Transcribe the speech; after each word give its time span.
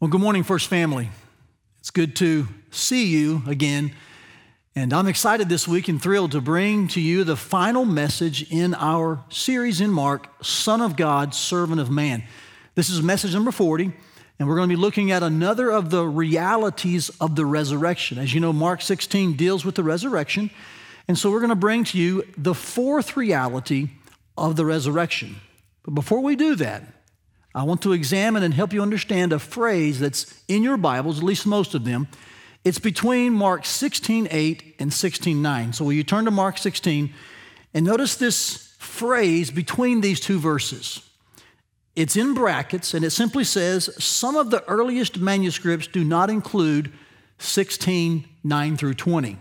Well, 0.00 0.08
good 0.08 0.22
morning, 0.22 0.44
First 0.44 0.68
Family. 0.68 1.10
It's 1.80 1.90
good 1.90 2.16
to 2.16 2.48
see 2.70 3.08
you 3.08 3.42
again. 3.46 3.92
And 4.74 4.94
I'm 4.94 5.06
excited 5.06 5.50
this 5.50 5.68
week 5.68 5.88
and 5.88 6.00
thrilled 6.00 6.32
to 6.32 6.40
bring 6.40 6.88
to 6.88 7.02
you 7.02 7.22
the 7.22 7.36
final 7.36 7.84
message 7.84 8.50
in 8.50 8.72
our 8.72 9.22
series 9.28 9.78
in 9.78 9.90
Mark 9.90 10.42
Son 10.42 10.80
of 10.80 10.96
God, 10.96 11.34
Servant 11.34 11.82
of 11.82 11.90
Man. 11.90 12.22
This 12.76 12.88
is 12.88 13.02
message 13.02 13.34
number 13.34 13.50
40, 13.50 13.92
and 14.38 14.48
we're 14.48 14.56
going 14.56 14.70
to 14.70 14.74
be 14.74 14.80
looking 14.80 15.10
at 15.10 15.22
another 15.22 15.70
of 15.70 15.90
the 15.90 16.06
realities 16.06 17.10
of 17.20 17.36
the 17.36 17.44
resurrection. 17.44 18.16
As 18.16 18.32
you 18.32 18.40
know, 18.40 18.54
Mark 18.54 18.80
16 18.80 19.34
deals 19.34 19.66
with 19.66 19.74
the 19.74 19.84
resurrection. 19.84 20.48
And 21.08 21.18
so 21.18 21.30
we're 21.30 21.40
going 21.40 21.50
to 21.50 21.56
bring 21.56 21.84
to 21.84 21.98
you 21.98 22.26
the 22.38 22.54
fourth 22.54 23.18
reality 23.18 23.90
of 24.38 24.56
the 24.56 24.64
resurrection. 24.64 25.42
But 25.82 25.94
before 25.94 26.20
we 26.20 26.36
do 26.36 26.54
that, 26.54 26.84
I 27.54 27.64
want 27.64 27.82
to 27.82 27.92
examine 27.92 28.42
and 28.42 28.54
help 28.54 28.72
you 28.72 28.80
understand 28.80 29.32
a 29.32 29.38
phrase 29.38 29.98
that's 29.98 30.40
in 30.46 30.62
your 30.62 30.76
Bibles, 30.76 31.18
at 31.18 31.24
least 31.24 31.46
most 31.46 31.74
of 31.74 31.84
them. 31.84 32.06
It's 32.64 32.78
between 32.78 33.32
Mark 33.32 33.64
16, 33.64 34.28
8 34.30 34.76
and 34.78 34.92
16, 34.92 35.42
9. 35.42 35.72
So 35.72 35.84
will 35.84 35.92
you 35.92 36.04
turn 36.04 36.26
to 36.26 36.30
Mark 36.30 36.58
16 36.58 37.12
and 37.74 37.86
notice 37.86 38.16
this 38.16 38.74
phrase 38.78 39.50
between 39.50 40.00
these 40.00 40.20
two 40.20 40.38
verses? 40.38 41.08
It's 41.96 42.16
in 42.16 42.34
brackets 42.34 42.94
and 42.94 43.04
it 43.04 43.10
simply 43.10 43.42
says 43.42 43.90
some 44.02 44.36
of 44.36 44.50
the 44.50 44.62
earliest 44.68 45.18
manuscripts 45.18 45.88
do 45.88 46.04
not 46.04 46.30
include 46.30 46.92
16, 47.38 48.28
9 48.44 48.76
through 48.76 48.94
20. 48.94 49.30
And 49.30 49.38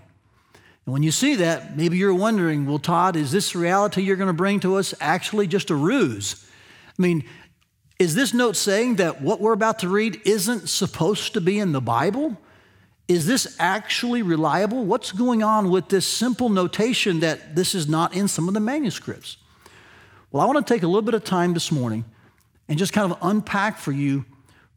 when 0.93 1.03
you 1.03 1.11
see 1.11 1.35
that, 1.35 1.77
maybe 1.77 1.97
you're 1.97 2.13
wondering, 2.13 2.65
well, 2.65 2.79
Todd, 2.79 3.15
is 3.15 3.31
this 3.31 3.55
reality 3.55 4.01
you're 4.01 4.15
going 4.15 4.27
to 4.27 4.33
bring 4.33 4.59
to 4.61 4.77
us 4.77 4.95
actually 4.99 5.45
just 5.45 5.69
a 5.69 5.75
ruse? 5.75 6.49
I 6.99 7.01
mean, 7.01 7.23
is 7.99 8.15
this 8.15 8.33
note 8.33 8.55
saying 8.55 8.95
that 8.95 9.21
what 9.21 9.41
we're 9.41 9.53
about 9.53 9.79
to 9.79 9.89
read 9.89 10.21
isn't 10.23 10.69
supposed 10.69 11.33
to 11.33 11.41
be 11.41 11.59
in 11.59 11.73
the 11.73 11.81
Bible? 11.81 12.37
Is 13.09 13.27
this 13.27 13.57
actually 13.59 14.21
reliable? 14.21 14.85
What's 14.85 15.11
going 15.11 15.43
on 15.43 15.69
with 15.69 15.89
this 15.89 16.07
simple 16.07 16.47
notation 16.47 17.19
that 17.19 17.57
this 17.57 17.75
is 17.75 17.89
not 17.89 18.15
in 18.15 18.29
some 18.29 18.47
of 18.47 18.53
the 18.53 18.61
manuscripts? 18.61 19.35
Well, 20.31 20.41
I 20.41 20.45
want 20.45 20.65
to 20.65 20.73
take 20.73 20.83
a 20.83 20.87
little 20.87 21.01
bit 21.01 21.13
of 21.13 21.25
time 21.25 21.53
this 21.53 21.71
morning 21.71 22.05
and 22.69 22.79
just 22.79 22.93
kind 22.93 23.11
of 23.11 23.17
unpack 23.21 23.77
for 23.77 23.91
you 23.91 24.25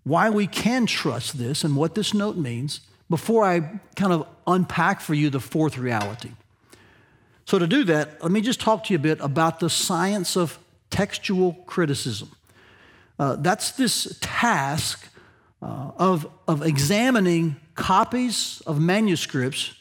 why 0.03 0.31
we 0.31 0.49
can 0.49 0.87
trust 0.87 1.39
this 1.39 1.63
and 1.63 1.77
what 1.77 1.95
this 1.95 2.13
note 2.13 2.37
means 2.37 2.81
before 3.09 3.45
I 3.45 3.61
kind 3.95 4.13
of 4.13 4.27
unpack 4.49 5.01
for 5.01 5.15
you 5.15 5.31
the 5.31 5.39
fourth 5.39 5.79
reality. 5.79 6.33
So, 7.45 7.59
to 7.59 7.67
do 7.67 7.85
that, 7.85 8.23
let 8.23 8.33
me 8.33 8.41
just 8.41 8.61
talk 8.61 8.85
to 8.85 8.93
you 8.93 8.99
a 8.99 9.03
bit 9.03 9.21
about 9.21 9.61
the 9.61 9.69
science 9.69 10.37
of 10.37 10.59
textual 10.91 11.53
criticism. 11.67 12.31
Uh, 13.19 13.37
that's 13.37 13.73
this 13.73 14.19
task 14.21 15.09
uh, 15.61 15.93
of, 15.97 16.27
of 16.49 16.63
examining 16.63 17.57
copies 17.75 18.63
of 18.67 18.81
manuscripts 18.81 19.75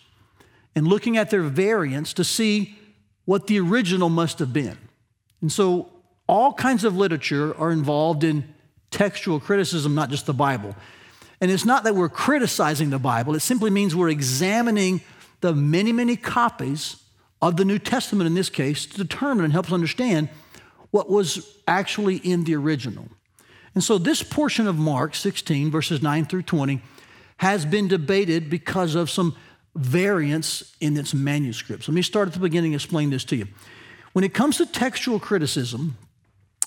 and 0.76 0.88
looking 0.88 1.18
at 1.18 1.30
their 1.30 1.42
variants 1.42 2.14
to 2.14 2.24
see 2.24 2.78
what 3.26 3.48
the 3.48 3.60
original 3.60 4.10
must 4.10 4.40
have 4.40 4.54
been. 4.54 4.78
And 5.42 5.52
so, 5.52 5.90
all 6.28 6.54
kinds 6.54 6.84
of 6.84 6.96
literature 6.96 7.58
are 7.58 7.72
involved 7.72 8.24
in 8.24 8.54
textual 8.90 9.40
criticism, 9.40 9.96
not 9.96 10.10
just 10.10 10.26
the 10.26 10.34
Bible. 10.34 10.76
And 11.42 11.50
it's 11.50 11.66
not 11.66 11.84
that 11.84 11.96
we're 11.96 12.10
criticizing 12.10 12.90
the 12.90 13.00
Bible, 13.00 13.36
it 13.36 13.42
simply 13.42 13.70
means 13.70 13.96
we're 13.96 14.10
examining 14.10 15.02
the 15.42 15.54
many, 15.54 15.92
many 15.92 16.16
copies 16.16 16.98
of 17.42 17.58
the 17.58 17.66
New 17.66 17.80
Testament 17.80 18.28
in 18.28 18.36
this 18.36 18.50
case 18.50 18.86
to 18.86 18.98
determine 18.98 19.44
and 19.44 19.52
help 19.52 19.66
us 19.66 19.74
understand 19.74 20.30
what 20.92 21.10
was 21.10 21.58
actually 21.68 22.18
in 22.18 22.44
the 22.44 22.56
original. 22.56 23.08
And 23.74 23.84
so 23.84 23.98
this 23.98 24.22
portion 24.24 24.68
of 24.68 24.78
Mark 24.78 25.16
16, 25.16 25.72
verses 25.72 26.02
9 26.02 26.26
through 26.26 26.44
20, 26.44 26.82
has 27.38 27.66
been 27.66 27.88
debated 27.88 28.50
because 28.50 28.96
of 28.96 29.10
some 29.10 29.36
variance 29.76 30.76
in 30.82 30.98
its 30.98 31.14
manuscripts. 31.14 31.88
Let 31.88 31.96
me 31.96 32.02
start 32.02 32.28
at 32.28 32.34
the 32.34 32.40
beginning 32.40 32.74
and 32.74 32.82
explain 32.82 33.10
this 33.10 33.24
to 33.26 33.36
you. 33.36 33.48
When 34.14 34.26
it 34.26 34.34
comes 34.34 34.58
to 34.58 34.66
textual 34.66 35.20
criticism, 35.20 35.98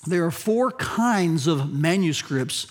there 0.07 0.25
are 0.25 0.31
four 0.31 0.71
kinds 0.71 1.47
of 1.47 1.71
manuscripts 1.71 2.67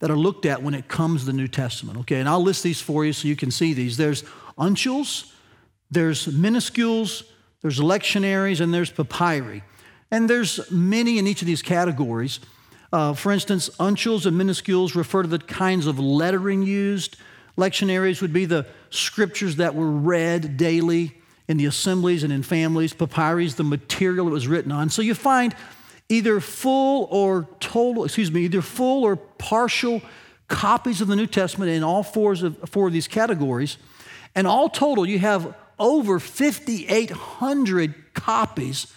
that 0.00 0.10
are 0.10 0.16
looked 0.16 0.46
at 0.46 0.62
when 0.62 0.74
it 0.74 0.88
comes 0.88 1.20
to 1.20 1.26
the 1.26 1.32
New 1.32 1.48
Testament. 1.48 1.98
Okay, 2.00 2.20
and 2.20 2.28
I'll 2.28 2.42
list 2.42 2.62
these 2.62 2.80
for 2.80 3.04
you 3.04 3.12
so 3.12 3.26
you 3.26 3.36
can 3.36 3.50
see 3.50 3.72
these. 3.72 3.96
There's 3.96 4.22
uncials, 4.58 5.32
there's 5.90 6.26
minuscules, 6.26 7.24
there's 7.62 7.80
lectionaries, 7.80 8.60
and 8.60 8.72
there's 8.72 8.90
papyri. 8.90 9.62
And 10.10 10.28
there's 10.28 10.70
many 10.70 11.18
in 11.18 11.26
each 11.26 11.42
of 11.42 11.46
these 11.46 11.62
categories. 11.62 12.40
Uh, 12.92 13.12
for 13.12 13.32
instance, 13.32 13.68
uncials 13.80 14.24
and 14.24 14.36
minuscules 14.36 14.94
refer 14.94 15.22
to 15.22 15.28
the 15.28 15.38
kinds 15.38 15.86
of 15.86 15.98
lettering 15.98 16.62
used. 16.62 17.16
Lectionaries 17.56 18.22
would 18.22 18.32
be 18.32 18.44
the 18.44 18.66
scriptures 18.90 19.56
that 19.56 19.74
were 19.74 19.90
read 19.90 20.56
daily 20.56 21.14
in 21.48 21.56
the 21.56 21.66
assemblies 21.66 22.22
and 22.22 22.32
in 22.32 22.42
families. 22.42 22.94
Papyri 22.94 23.48
the 23.48 23.64
material 23.64 24.28
it 24.28 24.30
was 24.30 24.46
written 24.46 24.72
on. 24.72 24.90
So 24.90 25.02
you 25.02 25.14
find 25.14 25.54
either 26.08 26.40
full 26.40 27.08
or 27.10 27.48
total, 27.60 28.04
excuse 28.04 28.30
me, 28.30 28.42
either 28.42 28.62
full 28.62 29.04
or 29.04 29.16
partial 29.16 30.00
copies 30.48 31.00
of 31.00 31.08
the 31.08 31.16
New 31.16 31.26
Testament 31.26 31.70
in 31.70 31.82
all 31.82 32.02
four 32.02 32.32
of, 32.32 32.56
four 32.70 32.86
of 32.86 32.92
these 32.92 33.08
categories. 33.08 33.76
And 34.34 34.46
all 34.46 34.68
total, 34.68 35.06
you 35.06 35.18
have 35.18 35.54
over 35.78 36.18
5,800 36.18 38.14
copies 38.14 38.92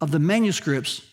of 0.00 0.10
the 0.10 0.18
manuscripts 0.18 1.06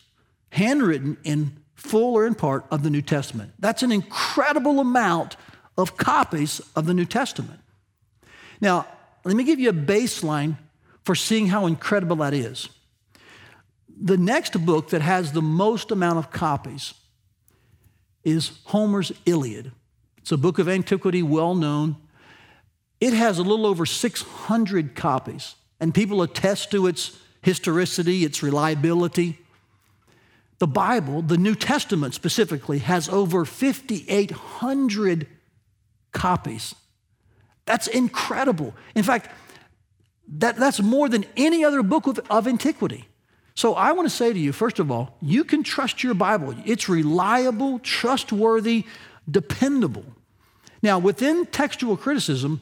handwritten 0.50 1.16
in 1.22 1.59
full 1.80 2.14
or 2.14 2.26
in 2.26 2.34
part, 2.34 2.66
of 2.70 2.82
the 2.82 2.90
New 2.90 3.00
Testament. 3.02 3.52
That's 3.58 3.82
an 3.82 3.90
incredible 3.90 4.80
amount 4.80 5.36
of 5.78 5.96
copies 5.96 6.60
of 6.76 6.86
the 6.86 6.94
New 6.94 7.06
Testament. 7.06 7.58
Now, 8.60 8.86
let 9.24 9.34
me 9.34 9.44
give 9.44 9.58
you 9.58 9.70
a 9.70 9.74
baseline 9.74 10.58
for 11.04 11.14
seeing 11.14 11.46
how 11.46 11.66
incredible 11.66 12.16
that 12.16 12.34
is. 12.34 12.68
The 14.02 14.18
next 14.18 14.64
book 14.64 14.90
that 14.90 15.00
has 15.00 15.32
the 15.32 15.42
most 15.42 15.90
amount 15.90 16.18
of 16.18 16.30
copies 16.30 16.94
is 18.24 18.52
Homer's 18.64 19.10
Iliad. 19.24 19.72
It's 20.18 20.32
a 20.32 20.36
book 20.36 20.58
of 20.58 20.68
antiquity, 20.68 21.22
well 21.22 21.54
known. 21.54 21.96
It 23.00 23.14
has 23.14 23.38
a 23.38 23.42
little 23.42 23.66
over 23.66 23.86
600 23.86 24.94
copies, 24.94 25.54
and 25.80 25.94
people 25.94 26.20
attest 26.20 26.70
to 26.72 26.86
its 26.86 27.18
historicity, 27.42 28.24
its 28.24 28.42
reliability. 28.42 29.38
The 30.60 30.66
Bible, 30.66 31.22
the 31.22 31.38
New 31.38 31.54
Testament 31.54 32.14
specifically, 32.14 32.78
has 32.80 33.08
over 33.08 33.44
5,800 33.44 35.26
copies. 36.12 36.74
That's 37.64 37.86
incredible. 37.86 38.74
In 38.94 39.02
fact, 39.02 39.30
that, 40.28 40.56
that's 40.56 40.80
more 40.80 41.08
than 41.08 41.24
any 41.36 41.64
other 41.64 41.82
book 41.82 42.06
of, 42.06 42.20
of 42.30 42.46
antiquity. 42.46 43.06
So 43.54 43.74
I 43.74 43.92
want 43.92 44.08
to 44.08 44.14
say 44.14 44.32
to 44.32 44.38
you, 44.38 44.52
first 44.52 44.78
of 44.78 44.90
all, 44.90 45.16
you 45.22 45.44
can 45.44 45.62
trust 45.62 46.04
your 46.04 46.14
Bible. 46.14 46.54
It's 46.66 46.88
reliable, 46.88 47.78
trustworthy, 47.78 48.84
dependable. 49.30 50.04
Now, 50.82 50.98
within 50.98 51.46
textual 51.46 51.96
criticism, 51.96 52.60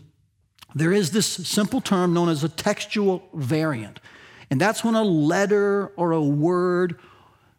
there 0.75 0.93
is 0.93 1.11
this 1.11 1.27
simple 1.27 1.81
term 1.81 2.15
known 2.15 2.29
as 2.29 2.45
a 2.45 2.49
textual 2.49 3.29
variant. 3.35 4.01
And 4.51 4.61
that's 4.61 4.85
when 4.85 4.95
a 4.95 5.03
letter 5.03 5.93
or 5.97 6.13
a 6.13 6.23
word 6.23 6.99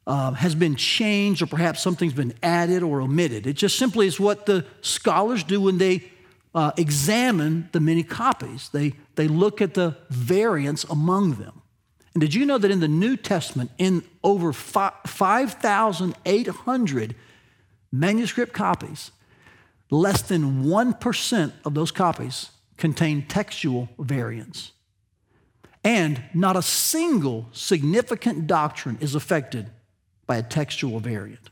uh, 0.09 0.31
has 0.31 0.55
been 0.55 0.75
changed 0.75 1.41
or 1.43 1.45
perhaps 1.45 1.81
something's 1.81 2.13
been 2.13 2.33
added 2.41 2.81
or 2.81 2.99
omitted. 2.99 3.45
It 3.45 3.53
just 3.53 3.77
simply 3.77 4.07
is 4.07 4.19
what 4.19 4.47
the 4.47 4.65
scholars 4.81 5.43
do 5.43 5.61
when 5.61 5.77
they 5.77 6.11
uh, 6.55 6.71
examine 6.77 7.69
the 7.73 7.79
many 7.79 8.01
copies. 8.01 8.69
They, 8.69 8.93
they 9.13 9.27
look 9.27 9.61
at 9.61 9.75
the 9.75 9.95
variance 10.09 10.83
among 10.85 11.35
them. 11.35 11.61
And 12.15 12.21
did 12.21 12.33
you 12.33 12.47
know 12.47 12.57
that 12.57 12.71
in 12.71 12.79
the 12.79 12.87
New 12.87 13.17
Testament, 13.17 13.69
in 13.77 14.01
over 14.23 14.51
5,800 14.51 17.15
manuscript 17.91 18.53
copies, 18.53 19.11
less 19.91 20.23
than 20.23 20.63
1% 20.63 21.53
of 21.63 21.75
those 21.75 21.91
copies 21.91 22.49
contain 22.77 23.27
textual 23.27 23.89
variants? 23.99 24.71
And 25.83 26.23
not 26.33 26.57
a 26.57 26.63
single 26.63 27.47
significant 27.51 28.47
doctrine 28.47 28.97
is 29.01 29.13
affected 29.13 29.69
by 30.29 30.37
a 30.37 30.43
textual 30.43 30.99
variant. 30.99 31.49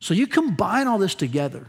So 0.00 0.12
you 0.12 0.26
combine 0.26 0.88
all 0.88 0.98
this 0.98 1.14
together, 1.14 1.68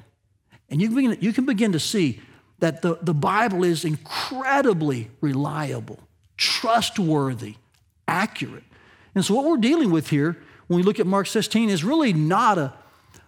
and 0.67 0.81
you 0.81 0.87
can 0.87 0.95
begin, 0.95 1.17
you 1.21 1.31
can 1.31 1.45
begin 1.45 1.73
to 1.73 1.79
see 1.79 2.19
that 2.57 2.81
the, 2.81 2.97
the 3.03 3.13
Bible 3.13 3.63
is 3.63 3.85
incredibly 3.85 5.11
reliable, 5.21 5.99
trustworthy, 6.37 7.53
accurate. 8.07 8.63
And 9.13 9.23
so 9.23 9.35
what 9.35 9.45
we're 9.45 9.57
dealing 9.57 9.91
with 9.91 10.09
here 10.09 10.37
when 10.65 10.77
we 10.77 10.83
look 10.83 10.99
at 10.99 11.05
Mark 11.05 11.27
16 11.27 11.69
is 11.69 11.83
really 11.83 12.13
not 12.13 12.57
a, 12.57 12.73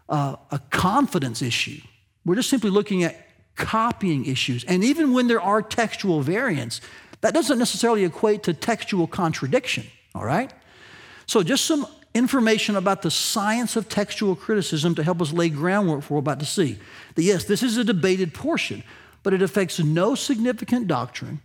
a, 0.10 0.40
a 0.50 0.60
confidence 0.72 1.44
issue. 1.44 1.80
We're 2.26 2.36
just 2.36 2.50
simply 2.50 2.72
looking 2.72 3.04
at 3.04 3.28
copying 3.56 4.26
issues. 4.26 4.64
And 4.64 4.84
even 4.84 5.14
when 5.14 5.28
there 5.28 5.42
are 5.42 5.62
textual 5.62 6.22
variants, 6.22 6.82
that 7.22 7.36
doesn't 7.36 7.60
necessarily 7.60 8.04
equate 8.04 8.42
to 8.44 8.54
textual 8.54 9.06
contradiction, 9.06 9.86
all 10.16 10.26
right? 10.26 10.52
So, 11.28 11.44
just 11.44 11.66
some 11.66 11.86
information 12.14 12.76
about 12.76 13.02
the 13.02 13.12
science 13.12 13.76
of 13.76 13.90
textual 13.90 14.36
criticism 14.36 14.96
to 14.96 15.04
help 15.04 15.22
us 15.22 15.34
lay 15.34 15.50
groundwork 15.50 16.04
for 16.04 16.16
what 16.16 16.24
we're 16.24 16.32
about 16.32 16.40
to 16.40 16.46
see. 16.46 16.78
That 17.16 17.24
yes, 17.24 17.46
this 17.46 17.64
is 17.64 17.78
a 17.78 17.84
debated 17.84 18.34
portion, 18.34 18.84
but 19.24 19.34
it 19.34 19.42
affects 19.42 19.80
no 19.80 20.16
significant 20.16 20.88
doctrine, 20.88 21.42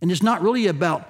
and 0.00 0.10
it's 0.12 0.22
not 0.22 0.42
really 0.42 0.66
about 0.66 1.08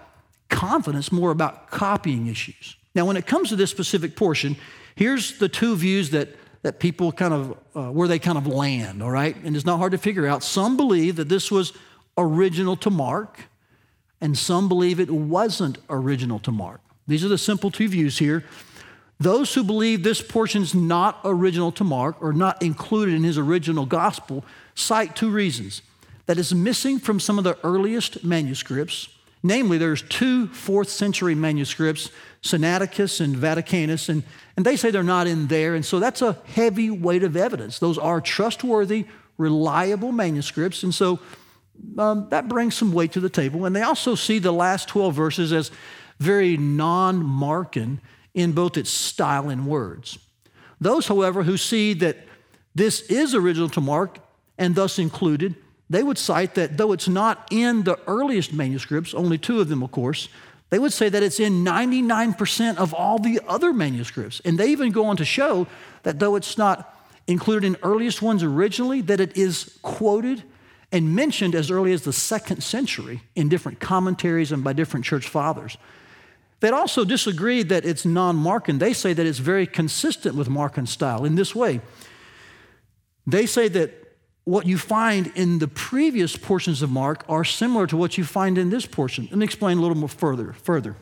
confidence, 0.49 1.13
more 1.13 1.31
about 1.31 1.71
copying 1.71 2.27
issues. 2.27 2.77
Now, 2.95 3.05
when 3.05 3.17
it 3.17 3.27
comes 3.27 3.51
to 3.51 3.57
this 3.57 3.71
specific 3.71 4.17
portion, 4.17 4.57
here's 4.95 5.39
the 5.39 5.49
two 5.49 5.77
views 5.77 6.11
that, 6.11 6.31
that 6.63 6.81
people 6.81 7.13
kind 7.13 7.35
of, 7.35 7.57
uh, 7.75 7.91
where 7.93 8.09
they 8.09 8.19
kind 8.19 8.39
of 8.39 8.47
land, 8.47 9.03
all 9.03 9.11
right? 9.11 9.37
And 9.45 9.55
it's 9.55 9.67
not 9.67 9.79
hard 9.79 9.93
to 9.93 9.99
figure 9.99 10.27
out. 10.27 10.43
Some 10.43 10.77
believe 10.77 11.17
that 11.17 11.29
this 11.29 11.51
was 11.51 11.73
original 12.17 12.77
to 12.77 12.91
Mark, 12.91 13.41
and 14.21 14.37
some 14.37 14.69
believe 14.69 14.99
it 14.99 15.11
wasn't 15.11 15.79
original 15.89 16.39
to 16.41 16.51
Mark. 16.51 16.81
These 17.07 17.25
are 17.25 17.29
the 17.29 17.39
simple 17.39 17.71
two 17.71 17.89
views 17.89 18.19
here. 18.19 18.45
Those 19.21 19.53
who 19.53 19.65
believe 19.65 20.03
this 20.03 20.23
portion 20.23 20.63
is 20.63 20.75
not 20.75 21.21
original 21.25 21.73
to 21.73 21.85
Mark 21.85 22.23
or 22.23 22.33
not 22.33 22.63
included 22.63 23.15
in 23.15 23.25
his 23.25 23.37
original 23.37 23.85
gospel 23.85 24.45
cite 24.75 25.17
two 25.17 25.31
reasons 25.31 25.83
that 26.27 26.39
it's 26.39 26.53
missing 26.53 26.99
from 26.99 27.19
some 27.19 27.39
of 27.39 27.45
the 27.45 27.59
earliest 27.65 28.23
manuscripts. 28.23 29.09
Namely, 29.43 29.79
there's 29.79 30.03
two 30.03 30.49
fourth 30.49 30.89
century 30.89 31.35
manuscripts, 31.35 32.11
Sinaiticus 32.43 33.21
and 33.21 33.35
Vaticanus, 33.35 34.09
and, 34.09 34.23
and 34.57 34.67
they 34.67 34.77
say 34.77 34.91
they're 34.91 35.03
not 35.03 35.27
in 35.27 35.47
there. 35.47 35.75
And 35.75 35.85
so 35.85 35.99
that's 35.99 36.23
a 36.23 36.39
heavy 36.47 36.91
weight 36.91 37.23
of 37.23 37.37
evidence. 37.37 37.79
Those 37.79 37.99
are 37.99 38.21
trustworthy, 38.21 39.07
reliable 39.37 40.13
manuscripts. 40.13 40.83
And 40.83 40.95
so 40.95 41.19
um, 41.97 42.29
that 42.31 42.49
brings 42.49 42.77
some 42.77 42.93
weight 42.93 43.13
to 43.13 43.21
the 43.21 43.31
table. 43.31 43.65
And 43.65 43.75
they 43.75 43.83
also 43.83 44.15
see 44.15 44.39
the 44.39 44.53
last 44.53 44.89
12 44.89 45.15
verses 45.15 45.53
as 45.53 45.71
very 46.19 46.57
non 46.57 47.23
Markan 47.23 47.99
in 48.39 48.53
both 48.53 48.77
its 48.77 48.89
style 48.89 49.49
and 49.49 49.67
words. 49.67 50.19
Those, 50.81 51.09
however, 51.09 51.43
who 51.43 51.57
see 51.57 51.93
that 51.95 52.17
this 52.73 53.01
is 53.03 53.35
original 53.35 53.69
to 53.71 53.81
Mark 53.81 54.19
and 54.57 54.77
thus 54.77 54.99
included, 54.99 55.57
they 55.91 56.05
would 56.05 56.19
cite 56.19 56.55
that 56.55 56.77
though 56.77 56.93
it's 56.93 57.09
not 57.09 57.49
in 57.51 57.83
the 57.83 57.99
earliest 58.07 58.53
manuscripts, 58.53 59.13
only 59.13 59.39
two 59.39 59.61
of 59.61 59.69
them, 59.69 59.83
of 59.83 59.91
course, 59.91 60.29
they 60.71 60.79
would 60.79 60.93
say 60.93 61.09
that 61.09 61.23
it's 61.23 61.41
in 61.41 61.65
99% 61.65 62.77
of 62.77 62.95
all 62.95 63.19
the 63.19 63.41
other 63.49 63.73
manuscripts. 63.73 64.41
And 64.45 64.57
they 64.57 64.69
even 64.69 64.93
go 64.93 65.07
on 65.07 65.17
to 65.17 65.25
show 65.25 65.67
that 66.05 66.21
though 66.21 66.37
it's 66.37 66.57
not 66.57 66.95
included 67.27 67.67
in 67.67 67.77
earliest 67.83 68.23
ones 68.23 68.45
originally, 68.45 69.01
that 69.01 69.19
it 69.19 69.37
is 69.37 69.79
quoted 69.83 70.45
and 70.93 71.15
mentioned 71.15 71.57
as 71.57 71.71
early 71.73 71.93
as 71.93 72.03
the 72.03 72.13
second 72.13 72.63
century 72.63 73.23
in 73.35 73.49
different 73.49 73.81
commentaries 73.81 74.53
and 74.53 74.63
by 74.63 74.73
different 74.73 75.05
church 75.05 75.29
fathers. 75.29 75.77
They'd 76.61 76.73
also 76.73 77.05
disagreed 77.05 77.69
that 77.69 77.85
it's 77.85 78.05
non 78.05 78.37
Markan. 78.37 78.79
They 78.79 78.93
say 78.93 79.13
that 79.13 79.25
it's 79.25 79.39
very 79.39 79.67
consistent 79.67 80.35
with 80.35 80.49
Markan 80.49 80.89
style 80.89 81.25
in 81.25 81.37
this 81.37 81.55
way. 81.55 81.81
They 83.27 83.47
say 83.47 83.69
that 83.69 84.17
what 84.45 84.67
you 84.67 84.79
find 84.79 85.31
in 85.35 85.59
the 85.59 85.69
previous 85.69 86.37
portions 86.37 86.81
of 86.81 86.91
Mark 86.91 87.25
are 87.29 87.45
similar 87.45 87.87
to 87.87 87.97
what 87.97 88.17
you 88.17 88.25
find 88.25 88.57
in 88.57 88.71
this 88.71 88.87
portion. 88.87 89.29
Let 89.31 89.39
me 89.39 89.45
explain 89.45 89.79
a 89.79 89.81
little 89.83 89.97
more 89.97 90.09
further. 90.09 90.55
further. 90.55 90.97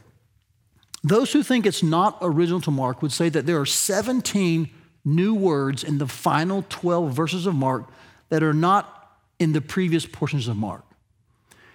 Those 1.04 1.32
who 1.32 1.44
think 1.44 1.64
it's 1.64 1.84
not 1.84 2.18
original 2.20 2.60
to 2.62 2.72
Mark 2.72 3.00
would 3.00 3.12
say 3.12 3.28
that 3.28 3.46
there 3.46 3.60
are 3.60 3.66
17 3.66 4.68
new 5.04 5.34
words 5.34 5.84
in 5.84 5.98
the 5.98 6.08
final 6.08 6.64
12 6.68 7.12
verses 7.12 7.46
of 7.46 7.54
Mark 7.54 7.88
that 8.28 8.42
are 8.42 8.52
not 8.52 9.16
in 9.38 9.52
the 9.52 9.60
previous 9.60 10.04
portions 10.04 10.48
of 10.48 10.56
Mark. 10.56 10.84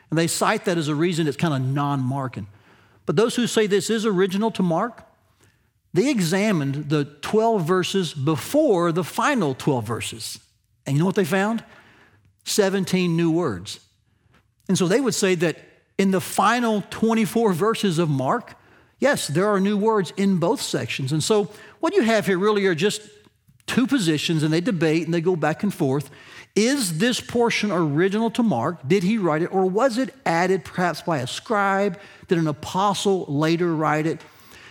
And 0.10 0.20
they 0.20 0.28
cite 0.28 0.66
that 0.66 0.78
as 0.78 0.90
a 0.90 0.96
reason 0.96 1.28
it's 1.28 1.38
kind 1.38 1.54
of 1.54 1.62
non 1.62 2.02
Markan. 2.02 2.48
But 3.06 3.16
those 3.16 3.36
who 3.36 3.48
say 3.48 3.68
this 3.68 3.90
is 3.90 4.06
original 4.06 4.52
to 4.52 4.64
Mark, 4.64 5.08
they 5.94 6.10
examined 6.10 6.90
the 6.90 7.06
12 7.06 7.66
verses 7.66 8.14
before 8.14 8.92
the 8.92 9.04
final 9.04 9.54
12 9.56 9.86
verses. 9.86 10.40
And 10.86 10.96
you 10.96 11.00
know 11.00 11.06
what 11.06 11.16
they 11.16 11.26
found? 11.26 11.64
17 12.46 13.16
new 13.16 13.32
words. 13.32 13.80
And 14.68 14.78
so 14.78 14.88
they 14.88 15.02
would 15.02 15.14
say 15.14 15.36
that 15.36 15.58
in 15.98 16.12
the 16.12 16.22
final 16.22 16.84
24 16.90 17.54
verses 17.54 18.00
of 18.00 18.10
Mark, 18.10 18.56
yes, 19.00 19.28
there 19.28 19.48
are 19.48 19.60
new 19.60 19.78
words 19.78 20.14
in 20.16 20.38
both 20.38 20.62
sections. 20.62 21.12
And 21.12 21.24
so 21.24 21.52
what 21.80 21.94
you 21.94 22.04
have 22.04 22.26
here 22.26 22.38
really 22.38 22.66
are 22.66 22.76
just 22.76 23.02
two 23.68 23.86
positions, 23.86 24.44
and 24.44 24.54
they 24.54 24.62
debate 24.62 25.06
and 25.06 25.14
they 25.14 25.22
go 25.22 25.36
back 25.36 25.64
and 25.64 25.74
forth. 25.74 26.10
Is 26.56 26.98
this 26.98 27.22
portion 27.22 27.72
original 27.72 28.30
to 28.32 28.44
Mark? 28.44 28.86
Did 28.88 29.04
he 29.04 29.18
write 29.18 29.42
it? 29.42 29.54
Or 29.54 29.66
was 29.66 29.98
it 29.98 30.14
added 30.26 30.66
perhaps 30.66 31.02
by 31.02 31.20
a 31.20 31.28
scribe? 31.28 32.00
Did 32.28 32.38
an 32.38 32.48
apostle 32.48 33.26
later 33.28 33.74
write 33.74 34.06
it? 34.06 34.22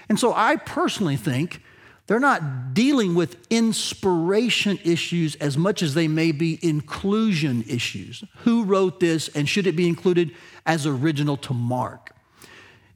And 0.08 0.18
so 0.18 0.34
I 0.34 0.56
personally 0.56 1.16
think 1.16 1.62
they're 2.06 2.18
not 2.18 2.74
dealing 2.74 3.14
with 3.14 3.36
inspiration 3.50 4.78
issues 4.84 5.36
as 5.36 5.56
much 5.56 5.82
as 5.82 5.94
they 5.94 6.08
may 6.08 6.32
be 6.32 6.58
inclusion 6.60 7.64
issues. 7.68 8.24
Who 8.38 8.64
wrote 8.64 8.98
this 8.98 9.28
and 9.28 9.48
should 9.48 9.66
it 9.66 9.76
be 9.76 9.86
included 9.88 10.34
as 10.66 10.86
original 10.86 11.36
to 11.38 11.54
Mark? 11.54 12.14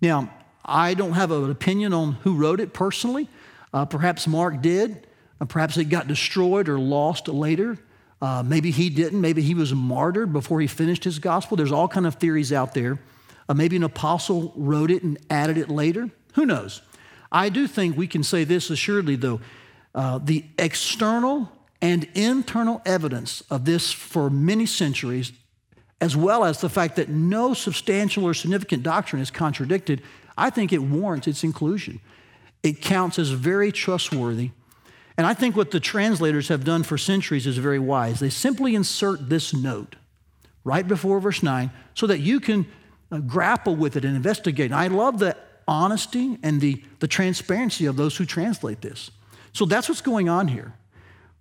Now, 0.00 0.30
I 0.64 0.94
don't 0.94 1.12
have 1.12 1.30
an 1.30 1.50
opinion 1.50 1.92
on 1.92 2.14
who 2.22 2.34
wrote 2.34 2.58
it 2.58 2.74
personally. 2.74 3.28
Uh, 3.72 3.84
perhaps 3.84 4.26
Mark 4.26 4.60
did. 4.60 5.06
Uh, 5.40 5.44
perhaps 5.44 5.76
it 5.76 5.84
got 5.84 6.08
destroyed 6.08 6.68
or 6.68 6.78
lost 6.78 7.28
later. 7.28 7.78
Uh, 8.24 8.42
maybe 8.42 8.70
he 8.70 8.88
didn't. 8.88 9.20
Maybe 9.20 9.42
he 9.42 9.54
was 9.54 9.74
martyred 9.74 10.32
before 10.32 10.58
he 10.58 10.66
finished 10.66 11.04
his 11.04 11.18
gospel. 11.18 11.58
There's 11.58 11.70
all 11.70 11.88
kind 11.88 12.06
of 12.06 12.14
theories 12.14 12.54
out 12.54 12.72
there. 12.72 12.98
Uh, 13.50 13.52
maybe 13.52 13.76
an 13.76 13.82
apostle 13.82 14.50
wrote 14.56 14.90
it 14.90 15.02
and 15.02 15.18
added 15.28 15.58
it 15.58 15.68
later. 15.68 16.08
Who 16.32 16.46
knows? 16.46 16.80
I 17.30 17.50
do 17.50 17.66
think 17.66 17.98
we 17.98 18.06
can 18.06 18.22
say 18.22 18.44
this 18.44 18.70
assuredly, 18.70 19.16
though. 19.16 19.42
Uh, 19.94 20.20
the 20.24 20.42
external 20.58 21.52
and 21.82 22.08
internal 22.14 22.80
evidence 22.86 23.42
of 23.50 23.66
this 23.66 23.92
for 23.92 24.30
many 24.30 24.64
centuries, 24.64 25.30
as 26.00 26.16
well 26.16 26.46
as 26.46 26.62
the 26.62 26.70
fact 26.70 26.96
that 26.96 27.10
no 27.10 27.52
substantial 27.52 28.24
or 28.24 28.32
significant 28.32 28.82
doctrine 28.82 29.20
is 29.20 29.30
contradicted, 29.30 30.00
I 30.38 30.48
think 30.48 30.72
it 30.72 30.78
warrants 30.78 31.28
its 31.28 31.44
inclusion. 31.44 32.00
It 32.62 32.80
counts 32.80 33.18
as 33.18 33.28
very 33.32 33.70
trustworthy 33.70 34.52
and 35.16 35.26
I 35.26 35.34
think 35.34 35.56
what 35.56 35.70
the 35.70 35.80
translators 35.80 36.48
have 36.48 36.64
done 36.64 36.82
for 36.82 36.98
centuries 36.98 37.46
is 37.46 37.58
very 37.58 37.78
wise. 37.78 38.20
They 38.20 38.30
simply 38.30 38.74
insert 38.74 39.28
this 39.28 39.54
note 39.54 39.96
right 40.64 40.86
before 40.86 41.20
verse 41.20 41.42
9 41.42 41.70
so 41.94 42.06
that 42.06 42.18
you 42.18 42.40
can 42.40 42.66
uh, 43.12 43.18
grapple 43.18 43.76
with 43.76 43.96
it 43.96 44.04
and 44.04 44.16
investigate. 44.16 44.72
And 44.72 44.80
I 44.80 44.88
love 44.88 45.18
the 45.18 45.36
honesty 45.68 46.38
and 46.42 46.60
the, 46.60 46.82
the 46.98 47.06
transparency 47.06 47.86
of 47.86 47.96
those 47.96 48.16
who 48.16 48.24
translate 48.24 48.80
this. 48.80 49.10
So 49.52 49.66
that's 49.66 49.88
what's 49.88 50.00
going 50.00 50.28
on 50.28 50.48
here. 50.48 50.74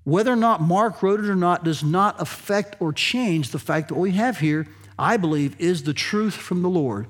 Whether 0.04 0.32
or 0.32 0.38
not 0.38 0.62
Mark 0.62 1.02
wrote 1.02 1.22
it 1.22 1.30
or 1.30 1.36
not 1.36 1.64
does 1.64 1.84
not 1.84 2.22
affect 2.22 2.80
or 2.80 2.94
change 2.94 3.50
the 3.50 3.60
fact 3.60 3.88
that 3.88 3.96
what 3.96 4.02
we 4.02 4.12
have 4.12 4.40
here, 4.40 4.68
I 5.00 5.18
believe, 5.18 5.60
is 5.60 5.84
the 5.84 5.94
truth 5.94 6.36
from 6.36 6.62
the 6.62 6.70
Lord. 6.70 7.08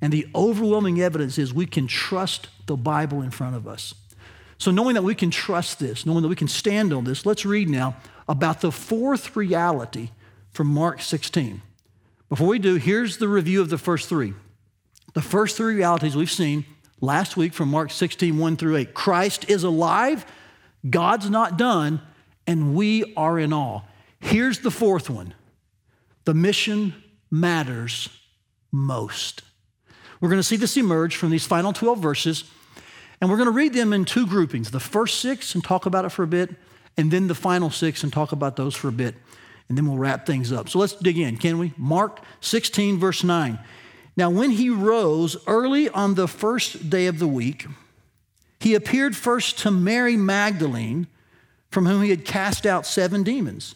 And 0.00 0.12
the 0.12 0.28
overwhelming 0.34 1.00
evidence 1.00 1.38
is 1.38 1.52
we 1.52 1.66
can 1.66 1.86
trust 1.86 2.48
the 2.66 2.76
Bible 2.76 3.20
in 3.20 3.30
front 3.30 3.56
of 3.56 3.66
us. 3.66 3.94
So, 4.58 4.70
knowing 4.70 4.94
that 4.94 5.02
we 5.02 5.14
can 5.14 5.30
trust 5.30 5.78
this, 5.78 6.06
knowing 6.06 6.22
that 6.22 6.28
we 6.28 6.36
can 6.36 6.48
stand 6.48 6.92
on 6.92 7.04
this, 7.04 7.26
let's 7.26 7.44
read 7.44 7.68
now 7.68 7.96
about 8.28 8.60
the 8.60 8.72
fourth 8.72 9.36
reality 9.36 10.10
from 10.50 10.68
Mark 10.68 11.02
16. 11.02 11.62
Before 12.28 12.48
we 12.48 12.58
do, 12.58 12.76
here's 12.76 13.18
the 13.18 13.28
review 13.28 13.60
of 13.60 13.68
the 13.68 13.78
first 13.78 14.08
three. 14.08 14.34
The 15.14 15.22
first 15.22 15.56
three 15.56 15.74
realities 15.74 16.16
we've 16.16 16.30
seen 16.30 16.64
last 17.00 17.36
week 17.36 17.52
from 17.52 17.68
Mark 17.68 17.90
16, 17.90 18.36
1 18.36 18.56
through 18.56 18.76
8. 18.76 18.94
Christ 18.94 19.48
is 19.48 19.62
alive, 19.64 20.26
God's 20.88 21.30
not 21.30 21.56
done, 21.56 22.00
and 22.46 22.74
we 22.74 23.14
are 23.16 23.38
in 23.38 23.52
awe. 23.52 23.82
Here's 24.20 24.60
the 24.60 24.70
fourth 24.70 25.10
one 25.10 25.34
the 26.24 26.34
mission 26.34 26.94
matters 27.30 28.08
most. 28.72 29.42
We're 30.20 30.30
going 30.30 30.40
to 30.40 30.42
see 30.42 30.56
this 30.56 30.76
emerge 30.76 31.16
from 31.16 31.30
these 31.30 31.46
final 31.46 31.72
12 31.72 31.98
verses. 31.98 32.44
And 33.20 33.30
we're 33.30 33.36
going 33.36 33.46
to 33.46 33.52
read 33.52 33.72
them 33.72 33.92
in 33.92 34.04
two 34.04 34.26
groupings 34.26 34.70
the 34.70 34.80
first 34.80 35.20
six 35.20 35.54
and 35.54 35.64
talk 35.64 35.86
about 35.86 36.04
it 36.04 36.10
for 36.10 36.22
a 36.22 36.26
bit, 36.26 36.54
and 36.96 37.10
then 37.10 37.28
the 37.28 37.34
final 37.34 37.70
six 37.70 38.02
and 38.02 38.12
talk 38.12 38.32
about 38.32 38.56
those 38.56 38.74
for 38.74 38.88
a 38.88 38.92
bit. 38.92 39.14
And 39.68 39.76
then 39.76 39.86
we'll 39.86 39.98
wrap 39.98 40.26
things 40.26 40.52
up. 40.52 40.68
So 40.68 40.78
let's 40.78 40.94
dig 40.94 41.18
in, 41.18 41.36
can 41.38 41.58
we? 41.58 41.72
Mark 41.76 42.20
16, 42.40 42.98
verse 42.98 43.24
9. 43.24 43.58
Now, 44.16 44.30
when 44.30 44.50
he 44.50 44.70
rose 44.70 45.36
early 45.46 45.88
on 45.88 46.14
the 46.14 46.28
first 46.28 46.88
day 46.88 47.06
of 47.06 47.18
the 47.18 47.28
week, 47.28 47.66
he 48.60 48.74
appeared 48.74 49.16
first 49.16 49.58
to 49.60 49.70
Mary 49.70 50.16
Magdalene, 50.16 51.06
from 51.70 51.86
whom 51.86 52.02
he 52.02 52.10
had 52.10 52.24
cast 52.24 52.64
out 52.64 52.86
seven 52.86 53.22
demons. 53.22 53.74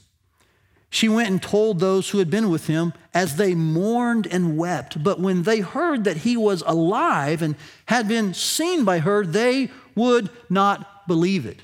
She 0.91 1.09
went 1.09 1.29
and 1.29 1.41
told 1.41 1.79
those 1.79 2.11
who 2.11 2.19
had 2.19 2.31
been 2.31 2.51
with 2.51 2.67
him 2.67 2.93
as 3.15 3.37
they 3.37 3.55
mourned 3.55 4.27
and 4.27 4.59
wept. 4.59 5.03
But 5.03 5.21
when 5.21 5.45
they 5.45 5.61
heard 5.61 6.03
that 6.05 6.19
he 6.19 6.37
was 6.37 6.65
alive 6.67 7.43
and 7.43 7.55
had 7.87 8.09
been 8.09 8.35
seen 8.35 8.85
by 8.85 8.99
her, 8.99 9.25
they 9.25 9.71
would 9.95 10.31
not 10.51 11.07
believe 11.07 11.47
it. 11.47 11.61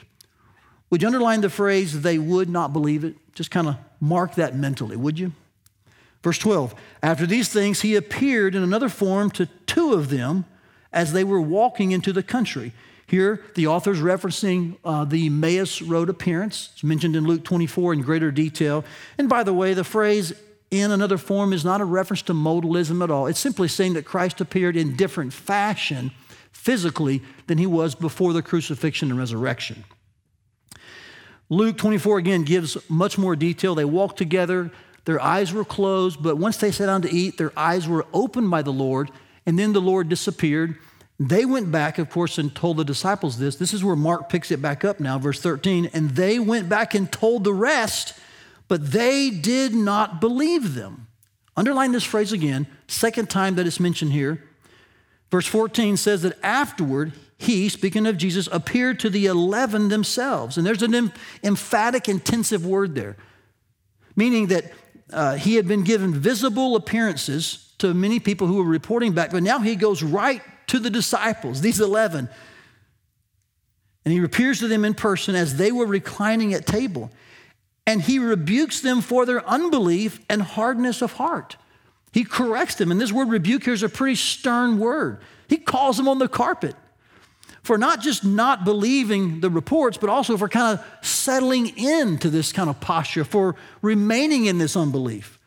Would 0.91 1.03
you 1.03 1.09
underline 1.09 1.41
the 1.41 1.51
phrase, 1.51 2.03
they 2.03 2.19
would 2.19 2.49
not 2.49 2.73
believe 2.73 3.03
it? 3.03 3.17
Just 3.35 3.51
kind 3.51 3.67
of 3.67 3.77
mark 4.01 4.37
that 4.37 4.55
mentally, 4.55 4.97
would 4.97 5.19
you? 5.19 5.33
Verse 6.23 6.39
12 6.39 6.75
After 7.03 7.27
these 7.27 7.49
things, 7.49 7.81
he 7.81 7.97
appeared 7.97 8.55
in 8.55 8.63
another 8.63 8.89
form 8.89 9.33
to 9.33 9.47
two 9.67 9.93
of 9.93 10.09
them 10.09 10.45
as 10.93 11.13
they 11.13 11.25
were 11.25 11.41
walking 11.41 11.91
into 11.91 12.13
the 12.13 12.23
country. 12.23 12.73
Here, 13.07 13.45
the 13.55 13.69
author's 13.69 14.01
referencing 14.01 14.77
uh, 14.85 15.05
the 15.05 15.27
Emmaus 15.27 15.81
Road 15.81 16.11
appearance. 16.11 16.71
It's 16.73 16.83
mentioned 16.83 17.15
in 17.15 17.25
Luke 17.25 17.45
24 17.45 17.93
in 17.93 18.03
greater 18.03 18.33
detail. 18.33 18.85
And 19.17 19.29
by 19.29 19.45
the 19.45 19.55
way, 19.55 19.75
the 19.75 19.85
phrase 19.85 20.33
in 20.71 20.91
another 20.91 21.19
form 21.19 21.53
is 21.53 21.65
not 21.65 21.81
a 21.81 21.85
reference 21.85 22.23
to 22.23 22.35
modalism 22.35 23.03
at 23.05 23.11
all. 23.11 23.27
It's 23.27 23.39
simply 23.39 23.69
saying 23.69 23.95
that 23.95 24.05
Christ 24.05 24.41
appeared 24.41 24.77
in 24.77 24.97
different 24.97 25.33
fashion 25.33 26.11
physically 26.51 27.23
than 27.47 27.59
he 27.59 27.67
was 27.67 27.95
before 27.95 28.33
the 28.33 28.43
crucifixion 28.43 29.11
and 29.11 29.19
resurrection. 29.19 29.85
Luke 31.49 31.79
24 31.79 32.19
again 32.19 32.43
gives 32.43 32.77
much 32.91 33.17
more 33.17 33.37
detail. 33.37 33.77
They 33.77 33.85
walked 33.85 34.19
together, 34.19 34.73
their 35.05 35.23
eyes 35.23 35.53
were 35.53 35.65
closed, 35.65 36.21
but 36.21 36.39
once 36.39 36.57
they 36.57 36.73
sat 36.73 36.87
down 36.87 37.03
to 37.03 37.13
eat, 37.13 37.39
their 37.39 37.57
eyes 37.57 37.87
were 37.87 38.05
opened 38.13 38.51
by 38.51 38.63
the 38.63 38.73
Lord, 38.73 39.13
and 39.47 39.57
then 39.57 39.73
the 39.73 39.81
Lord 39.81 40.09
disappeared. 40.09 40.77
They 41.19 41.47
went 41.47 41.73
back, 41.73 41.99
of 41.99 42.11
course, 42.11 42.37
and 42.37 42.55
told 42.55 42.77
the 42.77 42.85
disciples 42.85 43.39
this. 43.39 43.57
This 43.57 43.73
is 43.73 43.83
where 43.83 43.97
Mark 43.97 44.29
picks 44.29 44.51
it 44.51 44.61
back 44.61 44.85
up 44.85 45.01
now, 45.01 45.19
verse 45.19 45.41
13. 45.41 45.91
And 45.95 46.11
they 46.11 46.39
went 46.39 46.69
back 46.69 46.95
and 46.95 47.11
told 47.11 47.45
the 47.45 47.55
rest, 47.55 48.15
but 48.69 48.93
they 48.93 49.31
did 49.31 49.75
not 49.75 50.21
believe 50.21 50.75
them. 50.75 51.07
Underline 51.57 51.93
this 51.93 52.05
phrase 52.05 52.33
again, 52.33 52.67
second 52.87 53.31
time 53.31 53.55
that 53.55 53.67
it's 53.67 53.81
mentioned 53.81 54.13
here. 54.13 54.45
Verse 55.31 55.47
14 55.47 55.97
says 55.97 56.21
that 56.23 56.39
afterward, 56.43 57.13
he, 57.39 57.71
speaking 57.71 58.07
of 58.07 58.19
Jesus, 58.19 58.47
appeared 58.53 59.01
to 59.01 59.09
the 59.09 59.25
11 59.25 59.89
themselves. 59.89 60.59
And 60.59 60.67
there's 60.67 60.83
an 60.83 61.13
emphatic, 61.43 62.11
intensive 62.11 62.67
word 62.67 62.95
there, 62.95 63.17
meaning 64.15 64.49
that 64.49 64.71
uh, 65.11 65.37
he 65.37 65.55
had 65.55 65.67
been 65.67 65.83
given 65.83 66.13
visible 66.13 66.77
appearances 66.77 67.73
to 67.79 67.95
many 67.95 68.21
people 68.21 68.47
who 68.47 68.57
were 68.57 68.65
reporting 68.65 69.13
back, 69.13 69.31
but 69.31 69.43
now 69.43 69.61
he 69.61 69.77
goes 69.77 70.03
right 70.03 70.43
to 70.69 70.79
the 70.79 70.91
disciples, 70.91 71.61
these 71.61 71.81
11. 71.81 72.29
And 74.05 74.13
he 74.13 74.23
appears 74.23 74.61
to 74.61 74.69
them 74.69 74.85
in 74.85 74.95
person 74.95 75.35
as 75.35 75.57
they 75.57 75.73
were 75.73 75.87
reclining 75.87 76.55
at 76.55 76.67
table. 76.67 77.11
And 77.87 78.01
he 78.01 78.19
rebukes 78.19 78.81
them 78.81 79.01
for 79.01 79.27
their 79.27 79.47
unbelief 79.49 80.21
and 80.29 80.43
hardness 80.43 81.03
of 81.03 81.15
heart. 81.15 81.57
He 82.13 82.25
corrects 82.25 82.77
them. 82.77 82.91
And 82.91 83.01
this 83.01 83.13
word 83.13 83.29
rebuke 83.29 83.65
here 83.65 83.75
is 83.75 83.83
a 83.83 83.89
pretty 83.89 84.15
stern 84.15 84.79
word. 84.79 85.21
He 85.49 85.57
calls 85.57 85.97
them 85.97 86.09
on 86.09 86.19
the 86.19 86.29
carpet 86.29 86.75
for 87.67 87.77
not 87.77 88.01
just 88.01 88.25
not 88.25 88.65
believing 88.65 89.41
the 89.41 89.51
reports, 89.51 89.99
but 89.99 90.09
also 90.09 90.37
for 90.37 90.49
kind 90.49 90.79
of 90.79 90.87
settling 91.05 91.77
into 91.77 92.31
this 92.31 92.53
kind 92.53 92.71
of 92.71 92.81
posture, 92.81 93.25
for 93.25 93.57
remaining 93.83 94.47
in 94.47 94.59
this 94.59 94.77
unbelief. 94.77 95.39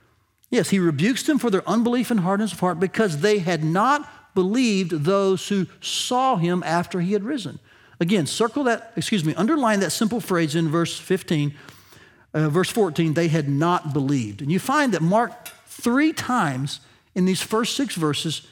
Yes, 0.50 0.70
he 0.70 0.80
rebukes 0.80 1.24
them 1.24 1.40
for 1.40 1.50
their 1.50 1.68
unbelief 1.68 2.12
and 2.12 2.20
hardness 2.20 2.52
of 2.52 2.60
heart 2.60 2.80
because 2.80 3.20
they 3.20 3.40
had 3.40 3.64
not 3.64 4.08
believed 4.36 4.92
those 4.92 5.48
who 5.48 5.68
saw 5.82 6.36
him 6.36 6.64
after 6.66 7.02
he 7.02 7.14
had 7.14 7.24
risen. 7.24 7.60
Again, 8.00 8.26
circle 8.26 8.64
that, 8.66 8.94
excuse 8.96 9.26
me, 9.26 9.36
underline 9.36 9.82
that 9.82 9.92
simple 9.92 10.22
phrase 10.22 10.56
in 10.56 10.70
verse 10.70 10.98
15, 10.98 11.54
uh, 12.34 12.50
verse 12.50 12.70
14, 12.70 13.14
they 13.14 13.28
had 13.28 13.50
not 13.50 13.94
believed. 13.94 14.42
And 14.42 14.52
you 14.52 14.60
find 14.60 14.94
that 14.94 15.02
Mark 15.02 15.50
three 15.68 16.14
times 16.14 16.80
in 17.16 17.26
these 17.26 17.42
first 17.42 17.76
six 17.76 17.96
verses 17.96 18.48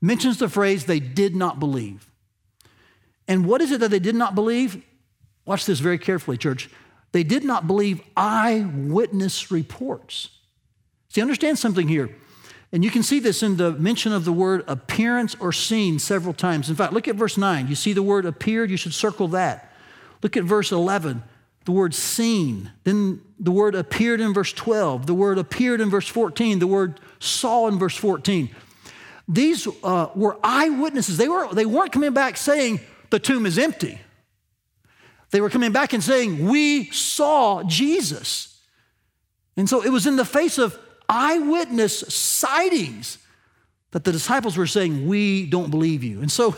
mentions 0.00 0.38
the 0.38 0.48
phrase 0.48 0.84
they 0.84 1.00
did 1.00 1.36
not 1.36 1.60
believe. 1.60 2.10
And 3.28 3.46
what 3.46 3.60
is 3.60 3.72
it 3.72 3.80
that 3.80 3.90
they 3.90 3.98
did 3.98 4.14
not 4.14 4.34
believe? 4.34 4.82
Watch 5.44 5.66
this 5.66 5.80
very 5.80 5.98
carefully, 5.98 6.36
church. 6.36 6.70
They 7.12 7.22
did 7.22 7.44
not 7.44 7.66
believe 7.66 8.00
eyewitness 8.16 9.50
reports. 9.50 10.30
See, 11.08 11.20
understand 11.20 11.58
something 11.58 11.88
here. 11.88 12.10
And 12.76 12.84
you 12.84 12.90
can 12.90 13.02
see 13.02 13.20
this 13.20 13.42
in 13.42 13.56
the 13.56 13.72
mention 13.72 14.12
of 14.12 14.26
the 14.26 14.32
word 14.32 14.62
appearance 14.66 15.34
or 15.40 15.50
seen 15.50 15.98
several 15.98 16.34
times. 16.34 16.68
In 16.68 16.76
fact, 16.76 16.92
look 16.92 17.08
at 17.08 17.16
verse 17.16 17.38
9. 17.38 17.68
You 17.68 17.74
see 17.74 17.94
the 17.94 18.02
word 18.02 18.26
appeared, 18.26 18.70
you 18.70 18.76
should 18.76 18.92
circle 18.92 19.28
that. 19.28 19.72
Look 20.22 20.36
at 20.36 20.44
verse 20.44 20.72
11, 20.72 21.22
the 21.64 21.72
word 21.72 21.94
seen. 21.94 22.70
Then 22.84 23.22
the 23.40 23.50
word 23.50 23.74
appeared 23.74 24.20
in 24.20 24.34
verse 24.34 24.52
12. 24.52 25.06
The 25.06 25.14
word 25.14 25.38
appeared 25.38 25.80
in 25.80 25.88
verse 25.88 26.06
14. 26.06 26.58
The 26.58 26.66
word 26.66 27.00
saw 27.18 27.66
in 27.66 27.78
verse 27.78 27.96
14. 27.96 28.50
These 29.26 29.66
uh, 29.82 30.08
were 30.14 30.36
eyewitnesses. 30.44 31.16
They, 31.16 31.30
were, 31.30 31.48
they 31.54 31.64
weren't 31.64 31.92
coming 31.92 32.12
back 32.12 32.36
saying 32.36 32.80
the 33.08 33.18
tomb 33.18 33.46
is 33.46 33.56
empty. 33.56 33.98
They 35.30 35.40
were 35.40 35.48
coming 35.48 35.72
back 35.72 35.94
and 35.94 36.04
saying, 36.04 36.46
We 36.46 36.90
saw 36.90 37.62
Jesus. 37.62 38.60
And 39.56 39.66
so 39.66 39.82
it 39.82 39.88
was 39.88 40.06
in 40.06 40.16
the 40.16 40.26
face 40.26 40.58
of 40.58 40.78
eyewitness 41.08 42.00
sightings 42.00 43.18
that 43.92 44.04
the 44.04 44.12
disciples 44.12 44.56
were 44.56 44.66
saying, 44.66 45.06
We 45.06 45.46
don't 45.46 45.70
believe 45.70 46.04
you. 46.04 46.20
And 46.20 46.30
so, 46.30 46.56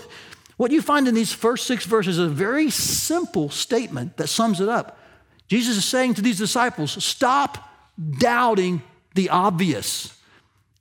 what 0.57 0.73
you 0.73 0.83
find 0.83 1.07
in 1.07 1.15
these 1.15 1.33
first 1.33 1.67
six 1.67 1.85
verses 1.85 2.19
is 2.19 2.27
a 2.27 2.29
very 2.29 2.69
simple 2.71 3.49
statement 3.49 4.17
that 4.17 4.27
sums 4.27 4.61
it 4.61 4.69
up. 4.69 4.99
Jesus 5.47 5.77
is 5.77 5.85
saying 5.85 6.15
to 6.15 6.23
these 6.23 6.39
disciples, 6.39 7.03
Stop 7.03 7.59
doubting 8.19 8.83
the 9.15 9.31
obvious. 9.31 10.15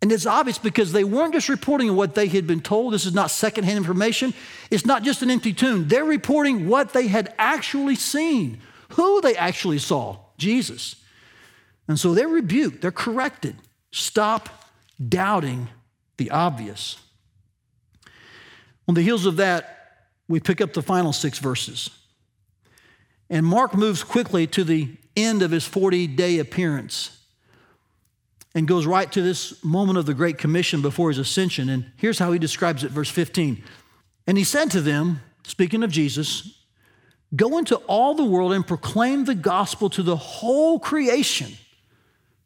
And 0.02 0.12
it's 0.12 0.28
obvious 0.28 0.60
because 0.60 0.92
they 0.92 1.04
weren't 1.04 1.34
just 1.34 1.50
reporting 1.50 1.96
what 1.96 2.14
they 2.14 2.28
had 2.28 2.46
been 2.46 2.62
told. 2.62 2.94
This 2.94 3.06
is 3.06 3.14
not 3.14 3.32
secondhand 3.32 3.78
information. 3.78 4.34
It's 4.70 4.86
not 4.86 5.02
just 5.04 5.24
an 5.24 5.32
empty 5.32 5.54
tomb. 5.54 5.88
They're 5.88 6.06
reporting 6.06 6.68
what 6.68 6.94
they 6.94 7.08
had 7.08 7.34
actually 7.40 7.96
seen, 7.96 8.60
who 8.90 9.22
they 9.22 9.36
actually 9.36 9.80
saw 9.80 10.18
Jesus. 10.38 10.96
And 11.88 12.00
so 12.00 12.14
they're 12.14 12.28
rebuked, 12.28 12.82
they're 12.82 12.92
corrected. 12.92 13.56
Stop 13.92 14.50
doubting 15.08 15.70
the 16.18 16.32
obvious. 16.32 16.98
On 18.88 18.96
the 18.96 19.02
heels 19.02 19.26
of 19.26 19.38
that, 19.38 19.74
we 20.28 20.40
pick 20.40 20.62
up 20.62 20.74
the 20.74 20.82
final 20.82 21.14
six 21.14 21.40
verses. 21.40 21.90
And 23.30 23.46
Mark 23.46 23.76
moves 23.76 24.04
quickly 24.04 24.48
to 24.48 24.64
the 24.64 24.90
end 25.16 25.42
of 25.42 25.52
his 25.52 25.66
40 25.66 26.08
day 26.08 26.40
appearance 26.40 27.18
and 28.56 28.68
goes 28.68 28.86
right 28.86 29.12
to 29.12 29.22
this 29.22 29.64
moment 29.64 29.98
of 29.98 30.06
the 30.06 30.14
Great 30.14 30.38
Commission 30.38 30.82
before 30.82 31.10
his 31.10 31.18
ascension. 31.18 31.70
And 31.70 31.92
here's 31.98 32.20
how 32.20 32.32
he 32.32 32.40
describes 32.40 32.84
it, 32.84 32.92
verse 32.92 33.10
15. 33.10 33.64
And 34.26 34.38
he 34.38 34.44
said 34.44 34.72
to 34.72 34.82
them, 34.82 35.22
speaking 35.44 35.84
of 35.84 35.92
Jesus, 35.92 36.58
Go 37.36 37.58
into 37.58 37.76
all 37.88 38.16
the 38.16 38.24
world 38.24 38.54
and 38.54 38.66
proclaim 38.66 39.26
the 39.26 39.36
gospel 39.36 39.90
to 39.92 40.04
the 40.04 40.16
whole 40.16 40.80
creation. 40.80 41.52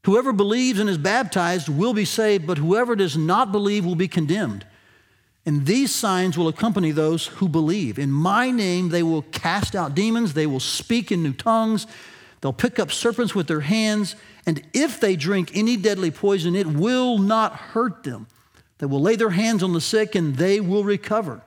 Whoever 0.06 0.34
believes 0.34 0.80
and 0.80 0.90
is 0.90 0.98
baptized 0.98 1.70
will 1.70 1.94
be 1.94 2.06
saved, 2.06 2.48
but 2.48 2.58
whoever 2.58 2.96
does 2.96 3.16
not 3.16 3.52
believe 3.52 3.86
will 3.86 3.96
be 3.96 4.08
condemned. 4.08 4.66
And 5.46 5.66
these 5.66 5.94
signs 5.94 6.38
will 6.38 6.48
accompany 6.48 6.92
those 6.92 7.28
who 7.28 7.48
believe. 7.48 7.98
In 8.00 8.12
my 8.12 8.52
name, 8.52 8.90
they 8.90 9.04
will 9.04 9.24
cast 9.24 9.76
out 9.76 9.96
demons, 9.96 10.34
they 10.34 10.48
will 10.48 10.60
speak 10.60 11.12
in 11.12 11.24
new 11.24 11.34
tongues, 11.34 11.88
they'll 12.42 12.54
pick 12.54 12.80
up 12.80 12.92
serpents 12.92 13.36
with 13.36 13.48
their 13.48 13.62
hands, 13.62 14.16
and 14.46 14.64
if 14.74 15.00
they 15.00 15.16
drink 15.16 15.52
any 15.56 15.78
deadly 15.78 16.12
poison, 16.12 16.56
it 16.56 16.68
will 16.68 17.18
not 17.18 17.54
hurt 17.54 18.04
them. 18.04 18.28
They 18.80 18.88
will 18.88 19.02
lay 19.02 19.16
their 19.16 19.30
hands 19.30 19.62
on 19.62 19.74
the 19.74 19.82
sick 19.82 20.16
and 20.16 20.36
they 20.36 20.60
will 20.60 20.84
recover. 20.84 21.42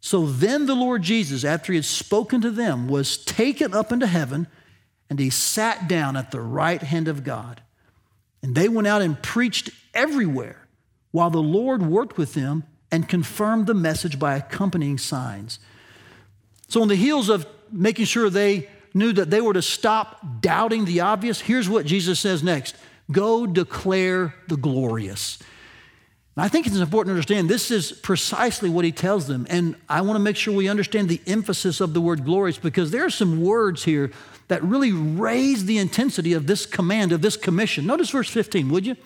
So 0.00 0.26
then 0.26 0.64
the 0.64 0.74
Lord 0.74 1.02
Jesus, 1.02 1.44
after 1.44 1.72
he 1.72 1.76
had 1.76 1.84
spoken 1.84 2.40
to 2.40 2.50
them, 2.50 2.88
was 2.88 3.18
taken 3.18 3.74
up 3.74 3.92
into 3.92 4.06
heaven 4.06 4.46
and 5.08 5.18
he 5.18 5.30
sat 5.30 5.88
down 5.88 6.16
at 6.16 6.30
the 6.30 6.40
right 6.40 6.82
hand 6.82 7.08
of 7.08 7.24
God. 7.24 7.62
And 8.42 8.54
they 8.54 8.68
went 8.68 8.86
out 8.86 9.02
and 9.02 9.20
preached 9.20 9.70
everywhere 9.94 10.66
while 11.10 11.30
the 11.30 11.42
Lord 11.42 11.82
worked 11.82 12.18
with 12.18 12.34
them 12.34 12.64
and 12.90 13.08
confirmed 13.08 13.66
the 13.66 13.74
message 13.74 14.18
by 14.18 14.36
accompanying 14.36 14.98
signs. 14.98 15.58
So, 16.68 16.82
on 16.82 16.88
the 16.88 16.96
heels 16.96 17.28
of 17.28 17.46
making 17.70 18.06
sure 18.06 18.30
they 18.30 18.68
knew 18.94 19.12
that 19.12 19.30
they 19.30 19.40
were 19.40 19.52
to 19.52 19.62
stop 19.62 20.40
doubting 20.40 20.84
the 20.84 21.00
obvious, 21.00 21.40
here's 21.40 21.68
what 21.68 21.86
Jesus 21.86 22.20
says 22.20 22.42
next 22.42 22.76
Go 23.10 23.46
declare 23.46 24.34
the 24.48 24.56
glorious. 24.56 25.38
I 26.38 26.48
think 26.48 26.66
it's 26.66 26.76
important 26.76 27.08
to 27.08 27.12
understand 27.12 27.48
this 27.48 27.70
is 27.70 27.92
precisely 27.92 28.68
what 28.68 28.84
he 28.84 28.92
tells 28.92 29.26
them. 29.26 29.46
And 29.48 29.74
I 29.88 30.02
want 30.02 30.16
to 30.16 30.22
make 30.22 30.36
sure 30.36 30.54
we 30.54 30.68
understand 30.68 31.08
the 31.08 31.20
emphasis 31.26 31.80
of 31.80 31.94
the 31.94 32.00
word 32.00 32.26
glorious 32.26 32.58
because 32.58 32.90
there 32.90 33.06
are 33.06 33.10
some 33.10 33.40
words 33.40 33.84
here 33.84 34.10
that 34.48 34.62
really 34.62 34.92
raise 34.92 35.64
the 35.64 35.78
intensity 35.78 36.32
of 36.32 36.46
this 36.46 36.66
command, 36.66 37.12
of 37.12 37.22
this 37.22 37.36
commission. 37.36 37.86
Notice 37.86 38.10
verse 38.10 38.28
15, 38.28 38.68
would 38.70 38.86
you? 38.86 38.96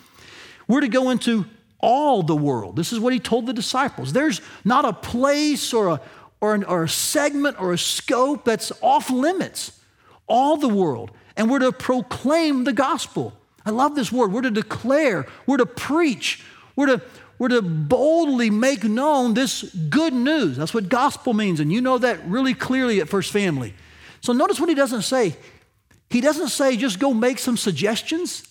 We're 0.68 0.82
to 0.82 0.88
go 0.88 1.10
into 1.10 1.46
all 1.78 2.22
the 2.22 2.36
world. 2.36 2.76
This 2.76 2.92
is 2.92 3.00
what 3.00 3.12
he 3.12 3.18
told 3.18 3.46
the 3.46 3.52
disciples. 3.52 4.12
There's 4.12 4.40
not 4.64 4.84
a 4.84 4.92
place 4.92 5.72
or 5.72 5.88
a, 5.88 6.00
or, 6.40 6.54
an, 6.54 6.64
or 6.64 6.84
a 6.84 6.88
segment 6.88 7.60
or 7.60 7.72
a 7.72 7.78
scope 7.78 8.44
that's 8.44 8.70
off 8.80 9.10
limits. 9.10 9.78
All 10.26 10.56
the 10.56 10.68
world. 10.68 11.10
And 11.36 11.50
we're 11.50 11.58
to 11.60 11.72
proclaim 11.72 12.64
the 12.64 12.72
gospel. 12.72 13.32
I 13.64 13.70
love 13.70 13.94
this 13.94 14.12
word. 14.12 14.32
We're 14.32 14.42
to 14.42 14.50
declare, 14.50 15.26
we're 15.46 15.56
to 15.56 15.66
preach, 15.66 16.44
we're 16.76 16.86
to, 16.86 17.02
we're 17.38 17.48
to 17.48 17.62
boldly 17.62 18.50
make 18.50 18.84
known 18.84 19.34
this 19.34 19.62
good 19.88 20.12
news. 20.12 20.56
That's 20.56 20.74
what 20.74 20.88
gospel 20.88 21.32
means. 21.32 21.60
And 21.60 21.72
you 21.72 21.80
know 21.80 21.98
that 21.98 22.24
really 22.26 22.54
clearly 22.54 23.00
at 23.00 23.08
First 23.08 23.32
Family. 23.32 23.74
So 24.20 24.32
notice 24.32 24.60
what 24.60 24.68
he 24.68 24.74
doesn't 24.74 25.02
say. 25.02 25.36
He 26.10 26.20
doesn't 26.20 26.48
say 26.48 26.76
just 26.76 26.98
go 26.98 27.14
make 27.14 27.38
some 27.38 27.56
suggestions. 27.56 28.42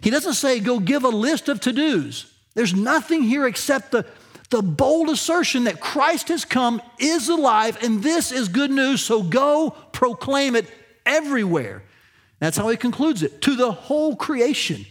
He 0.00 0.10
doesn't 0.10 0.34
say 0.34 0.60
go 0.60 0.78
give 0.78 1.04
a 1.04 1.08
list 1.08 1.48
of 1.48 1.60
to 1.62 1.72
dos. 1.72 2.32
There's 2.54 2.74
nothing 2.74 3.22
here 3.22 3.46
except 3.46 3.92
the, 3.92 4.06
The 4.50 4.62
bold 4.62 5.10
assertion 5.10 5.64
that 5.64 5.78
Christ 5.80 6.28
has 6.28 6.44
come 6.44 6.80
is 6.98 7.28
alive 7.28 7.76
and 7.82 8.02
this 8.02 8.32
is 8.32 8.48
good 8.48 8.70
news, 8.70 9.02
so 9.02 9.22
go 9.22 9.70
proclaim 9.92 10.56
it 10.56 10.66
everywhere. 11.04 11.82
That's 12.38 12.56
how 12.56 12.68
he 12.68 12.76
concludes 12.76 13.22
it 13.22 13.42
to 13.42 13.56
the 13.56 13.72
whole 13.72 14.16
creation. 14.16 14.86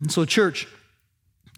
And 0.00 0.12
so, 0.12 0.26
church, 0.26 0.68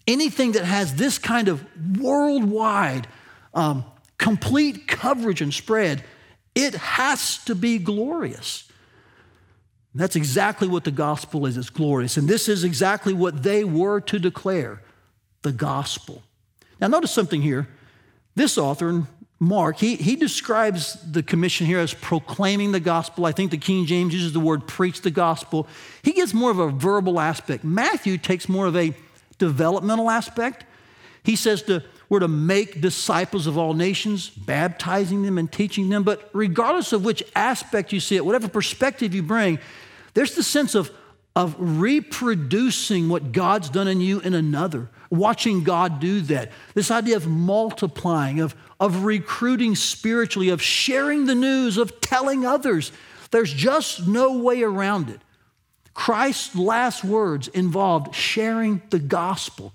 anything 0.07 0.53
that 0.53 0.65
has 0.65 0.95
this 0.95 1.19
kind 1.19 1.49
of 1.49 1.65
worldwide, 1.99 3.09
um, 3.53 3.85
complete 4.19 4.87
coverage 4.87 5.41
and 5.41 5.53
spread, 5.53 6.05
it 6.57 6.75
has 6.75 7.37
to 7.45 7.55
be 7.55 7.79
glorious. 7.79 8.65
That's 9.95 10.17
exactly 10.17 10.67
what 10.67 10.85
the 10.85 10.91
gospel 10.91 11.47
is. 11.47 11.57
It's 11.57 11.71
glorious. 11.71 12.17
And 12.17 12.27
this 12.27 12.49
is 12.49 12.65
exactly 12.65 13.13
what 13.13 13.43
they 13.43 13.63
were 13.63 14.01
to 14.01 14.19
declare 14.19 14.83
the 15.43 15.53
gospel. 15.53 16.23
Now, 16.81 16.89
notice 16.89 17.13
something 17.13 17.41
here. 17.41 17.69
This 18.35 18.59
author, 18.59 19.07
Mark, 19.39 19.77
he, 19.79 19.97
he 19.97 20.17
describes 20.17 20.95
the 21.11 21.23
commission 21.23 21.67
here 21.67 21.79
as 21.79 21.95
proclaiming 21.95 22.73
the 22.73 22.81
gospel. 22.81 23.27
I 23.27 23.33
think 23.33 23.51
the 23.51 23.59
King 23.59 23.87
James 23.87 24.13
uses 24.13 24.33
the 24.33 24.41
word 24.41 24.67
preach 24.67 25.03
the 25.03 25.11
gospel. 25.11 25.67
He 26.03 26.13
gives 26.13 26.35
more 26.35 26.51
of 26.51 26.59
a 26.59 26.69
verbal 26.69 27.21
aspect. 27.21 27.65
Matthew 27.65 28.19
takes 28.19 28.49
more 28.49 28.67
of 28.67 28.77
a 28.77 28.95
developmental 29.39 30.11
aspect. 30.11 30.65
He 31.23 31.37
says 31.37 31.63
to, 31.65 31.83
we're 32.09 32.21
to 32.21 32.29
make 32.29 32.81
disciples 32.81 33.47
of 33.47 33.59
all 33.59 33.75
nations, 33.75 34.29
baptizing 34.31 35.23
them 35.23 35.39
and 35.39 35.51
teaching 35.51 35.89
them. 35.89 36.03
But 36.03 36.29
regardless 36.33 36.93
of 36.93 37.05
which 37.05 37.23
aspect 37.35 37.93
you 37.93 38.01
see 38.01 38.17
it, 38.17 38.25
whatever 38.25 38.49
perspective 38.49 39.15
you 39.15 39.23
bring, 39.23 39.59
there's 40.15 40.35
the 40.35 40.43
sense 40.43 40.75
of, 40.75 40.91
of 41.35 41.57
reproducing 41.59 43.09
what 43.09 43.33
God's 43.33 43.69
done 43.69 43.89
in 43.89 44.01
you 44.01 44.21
in 44.21 44.35
another, 44.35 44.89
watching 45.11 45.65
God 45.65 46.01
do 46.01 46.21
that. 46.23 46.53
This 46.75 46.91
idea 46.91 47.17
of 47.17 47.27
multiplying, 47.27 48.41
of, 48.41 48.55
of 48.79 49.05
recruiting 49.05 49.75
spiritually, 49.75 50.51
of 50.51 50.63
sharing 50.63 51.27
the 51.27 51.35
news, 51.35 51.77
of 51.77 52.01
telling 52.01 52.47
others. 52.47 52.93
There's 53.31 53.53
just 53.53 54.07
no 54.07 54.39
way 54.39 54.63
around 54.63 55.11
it. 55.11 55.21
Christ's 55.93 56.55
last 56.55 57.03
words 57.03 57.49
involved 57.49 58.15
sharing 58.15 58.83
the 58.91 58.99
gospel, 58.99 59.73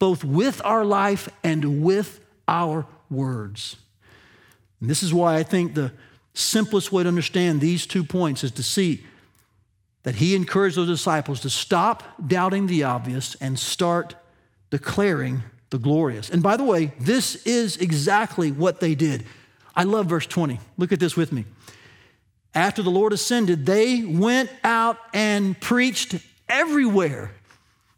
both 0.00 0.24
with 0.24 0.60
our 0.64 0.84
life 0.84 1.28
and 1.44 1.84
with 1.84 2.18
our 2.48 2.84
words. 3.08 3.76
And 4.80 4.90
this 4.90 5.04
is 5.04 5.14
why 5.14 5.36
I 5.36 5.44
think 5.44 5.74
the 5.74 5.92
simplest 6.34 6.90
way 6.90 7.04
to 7.04 7.08
understand 7.08 7.60
these 7.60 7.86
two 7.86 8.02
points 8.02 8.42
is 8.42 8.50
to 8.52 8.64
see 8.64 9.04
that 10.02 10.16
he 10.16 10.34
encouraged 10.34 10.76
those 10.76 10.88
disciples 10.88 11.38
to 11.40 11.50
stop 11.50 12.02
doubting 12.26 12.66
the 12.66 12.82
obvious 12.82 13.36
and 13.36 13.56
start 13.56 14.16
declaring 14.70 15.44
the 15.68 15.78
glorious. 15.78 16.28
And 16.30 16.42
by 16.42 16.56
the 16.56 16.64
way, 16.64 16.92
this 16.98 17.36
is 17.46 17.76
exactly 17.76 18.50
what 18.50 18.80
they 18.80 18.96
did. 18.96 19.24
I 19.76 19.84
love 19.84 20.06
verse 20.06 20.26
20. 20.26 20.58
Look 20.76 20.90
at 20.90 20.98
this 20.98 21.16
with 21.16 21.30
me 21.30 21.44
after 22.54 22.82
the 22.82 22.90
Lord 22.90 23.12
ascended, 23.12 23.66
they 23.66 24.02
went 24.04 24.50
out 24.64 24.98
and 25.14 25.58
preached 25.60 26.16
everywhere. 26.48 27.32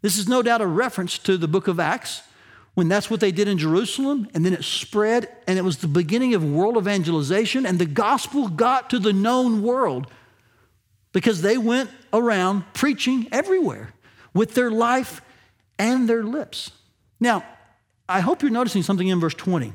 This 0.03 0.17
is 0.17 0.27
no 0.27 0.43
doubt 0.43 0.61
a 0.61 0.67
reference 0.67 1.17
to 1.19 1.37
the 1.37 1.47
book 1.47 1.67
of 1.67 1.79
Acts 1.79 2.21
when 2.73 2.89
that's 2.89 3.09
what 3.09 3.21
they 3.21 3.31
did 3.31 3.47
in 3.47 3.57
Jerusalem, 3.57 4.27
and 4.33 4.45
then 4.45 4.53
it 4.53 4.63
spread, 4.63 5.29
and 5.47 5.57
it 5.57 5.63
was 5.63 5.77
the 5.77 5.87
beginning 5.87 6.33
of 6.33 6.43
world 6.43 6.75
evangelization, 6.75 7.65
and 7.65 7.79
the 7.79 7.85
gospel 7.85 8.49
got 8.49 8.89
to 8.89 8.99
the 8.99 9.13
known 9.13 9.63
world 9.63 10.07
because 11.13 11.41
they 11.41 11.57
went 11.57 11.89
around 12.11 12.65
preaching 12.73 13.27
everywhere 13.31 13.93
with 14.33 14.55
their 14.55 14.69
life 14.69 15.21
and 15.79 16.09
their 16.09 16.23
lips. 16.23 16.71
Now, 17.19 17.45
I 18.09 18.19
hope 18.19 18.41
you're 18.41 18.51
noticing 18.51 18.83
something 18.83 19.07
in 19.07 19.21
verse 19.21 19.35
20 19.35 19.71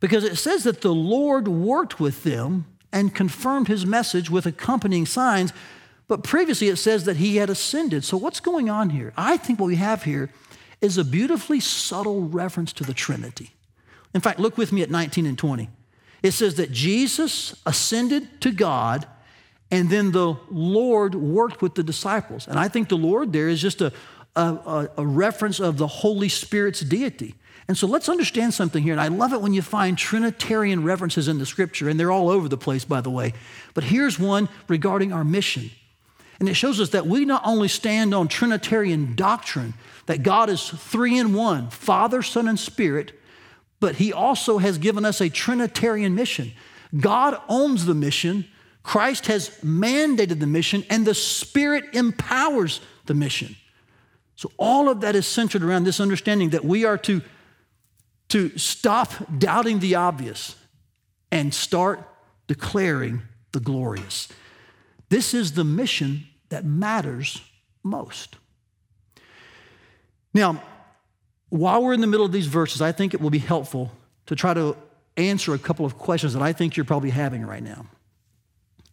because 0.00 0.24
it 0.24 0.36
says 0.36 0.64
that 0.64 0.80
the 0.80 0.94
Lord 0.94 1.46
worked 1.46 2.00
with 2.00 2.22
them 2.22 2.64
and 2.90 3.14
confirmed 3.14 3.68
his 3.68 3.84
message 3.84 4.30
with 4.30 4.46
accompanying 4.46 5.04
signs. 5.04 5.52
But 6.08 6.24
previously 6.24 6.68
it 6.68 6.76
says 6.76 7.04
that 7.04 7.18
he 7.18 7.36
had 7.36 7.50
ascended. 7.50 8.02
So 8.02 8.16
what's 8.16 8.40
going 8.40 8.68
on 8.68 8.90
here? 8.90 9.12
I 9.16 9.36
think 9.36 9.60
what 9.60 9.66
we 9.66 9.76
have 9.76 10.04
here 10.04 10.30
is 10.80 10.96
a 10.96 11.04
beautifully 11.04 11.60
subtle 11.60 12.22
reference 12.22 12.72
to 12.74 12.84
the 12.84 12.94
Trinity. 12.94 13.50
In 14.14 14.20
fact, 14.20 14.40
look 14.40 14.56
with 14.56 14.72
me 14.72 14.82
at 14.82 14.90
19 14.90 15.26
and 15.26 15.38
20. 15.38 15.68
It 16.22 16.32
says 16.32 16.54
that 16.56 16.72
Jesus 16.72 17.60
ascended 17.66 18.40
to 18.40 18.50
God 18.50 19.06
and 19.70 19.90
then 19.90 20.12
the 20.12 20.34
Lord 20.50 21.14
worked 21.14 21.60
with 21.60 21.74
the 21.74 21.82
disciples. 21.82 22.48
And 22.48 22.58
I 22.58 22.68
think 22.68 22.88
the 22.88 22.96
Lord 22.96 23.32
there 23.32 23.48
is 23.48 23.60
just 23.60 23.82
a, 23.82 23.92
a, 24.34 24.88
a 24.96 25.06
reference 25.06 25.60
of 25.60 25.76
the 25.76 25.86
Holy 25.86 26.28
Spirit's 26.28 26.80
deity. 26.80 27.34
And 27.66 27.76
so 27.76 27.86
let's 27.86 28.08
understand 28.08 28.54
something 28.54 28.82
here. 28.82 28.92
And 28.92 29.00
I 29.00 29.08
love 29.08 29.34
it 29.34 29.42
when 29.42 29.52
you 29.52 29.60
find 29.60 29.98
Trinitarian 29.98 30.84
references 30.84 31.28
in 31.28 31.38
the 31.38 31.44
scripture, 31.44 31.90
and 31.90 32.00
they're 32.00 32.10
all 32.10 32.30
over 32.30 32.48
the 32.48 32.56
place, 32.56 32.86
by 32.86 33.02
the 33.02 33.10
way. 33.10 33.34
But 33.74 33.84
here's 33.84 34.18
one 34.18 34.48
regarding 34.68 35.12
our 35.12 35.22
mission. 35.22 35.70
And 36.40 36.48
it 36.48 36.54
shows 36.54 36.80
us 36.80 36.90
that 36.90 37.06
we 37.06 37.24
not 37.24 37.42
only 37.44 37.68
stand 37.68 38.14
on 38.14 38.28
Trinitarian 38.28 39.14
doctrine, 39.16 39.74
that 40.06 40.22
God 40.22 40.48
is 40.48 40.68
three 40.68 41.18
in 41.18 41.34
one 41.34 41.70
Father, 41.70 42.22
Son, 42.22 42.48
and 42.48 42.58
Spirit, 42.58 43.12
but 43.80 43.96
He 43.96 44.12
also 44.12 44.58
has 44.58 44.78
given 44.78 45.04
us 45.04 45.20
a 45.20 45.28
Trinitarian 45.28 46.14
mission. 46.14 46.52
God 46.98 47.40
owns 47.48 47.86
the 47.86 47.94
mission, 47.94 48.46
Christ 48.82 49.26
has 49.26 49.50
mandated 49.62 50.40
the 50.40 50.46
mission, 50.46 50.84
and 50.88 51.06
the 51.06 51.14
Spirit 51.14 51.84
empowers 51.92 52.80
the 53.06 53.14
mission. 53.14 53.56
So 54.36 54.52
all 54.56 54.88
of 54.88 55.00
that 55.00 55.16
is 55.16 55.26
centered 55.26 55.64
around 55.64 55.84
this 55.84 56.00
understanding 56.00 56.50
that 56.50 56.64
we 56.64 56.84
are 56.84 56.98
to 56.98 57.20
to 58.28 58.56
stop 58.58 59.12
doubting 59.38 59.78
the 59.78 59.94
obvious 59.94 60.54
and 61.32 61.52
start 61.52 62.06
declaring 62.46 63.22
the 63.52 63.60
glorious. 63.60 64.28
This 65.08 65.34
is 65.34 65.52
the 65.52 65.64
mission 65.64 66.26
that 66.48 66.64
matters 66.64 67.42
most. 67.82 68.36
Now, 70.34 70.62
while 71.48 71.82
we're 71.82 71.94
in 71.94 72.00
the 72.00 72.06
middle 72.06 72.26
of 72.26 72.32
these 72.32 72.46
verses, 72.46 72.82
I 72.82 72.92
think 72.92 73.14
it 73.14 73.20
will 73.20 73.30
be 73.30 73.38
helpful 73.38 73.90
to 74.26 74.36
try 74.36 74.52
to 74.54 74.76
answer 75.16 75.54
a 75.54 75.58
couple 75.58 75.86
of 75.86 75.98
questions 75.98 76.34
that 76.34 76.42
I 76.42 76.52
think 76.52 76.76
you're 76.76 76.84
probably 76.84 77.10
having 77.10 77.44
right 77.44 77.62
now. 77.62 77.86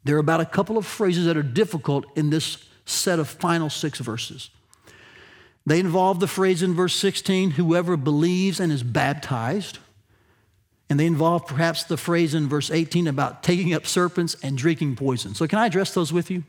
There 0.04 0.16
are 0.16 0.20
about 0.20 0.40
a 0.40 0.46
couple 0.46 0.78
of 0.78 0.86
phrases 0.86 1.26
that 1.26 1.36
are 1.36 1.44
difficult 1.44 2.06
in 2.16 2.30
this 2.30 2.64
set 2.86 3.20
of 3.20 3.28
final 3.28 3.70
six 3.70 4.00
verses. 4.00 4.50
They 5.66 5.80
involve 5.80 6.20
the 6.20 6.28
phrase 6.28 6.62
in 6.62 6.76
verse 6.76 6.96
16, 6.96 7.52
whoever 7.52 7.98
believes 7.98 8.60
and 8.60 8.72
is 8.72 8.84
baptized. 8.84 9.80
And 10.90 11.00
they 11.00 11.06
involve 11.06 11.48
perhaps 11.48 11.84
the 11.84 11.98
phrase 11.98 12.36
in 12.36 12.48
verse 12.48 12.70
18 12.70 13.08
about 13.08 13.42
taking 13.42 13.74
up 13.74 13.88
serpents 13.88 14.36
and 14.44 14.58
drinking 14.58 14.96
poison. 14.96 15.34
So, 15.34 15.48
can 15.48 15.58
I 15.58 15.66
address 15.66 15.94
those 15.94 16.14
with 16.14 16.30
you? 16.30 16.44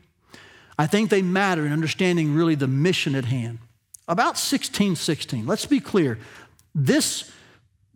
I 0.77 0.85
think 0.85 1.09
they 1.09 1.23
matter 1.23 1.65
in 1.65 1.73
understanding 1.73 2.35
really 2.35 2.55
the 2.55 2.67
mission 2.67 3.15
at 3.15 3.25
hand. 3.25 3.59
About 4.07 4.37
16 4.37 4.95
16, 4.95 5.45
let's 5.45 5.65
be 5.65 5.79
clear. 5.79 6.19
This 6.75 7.31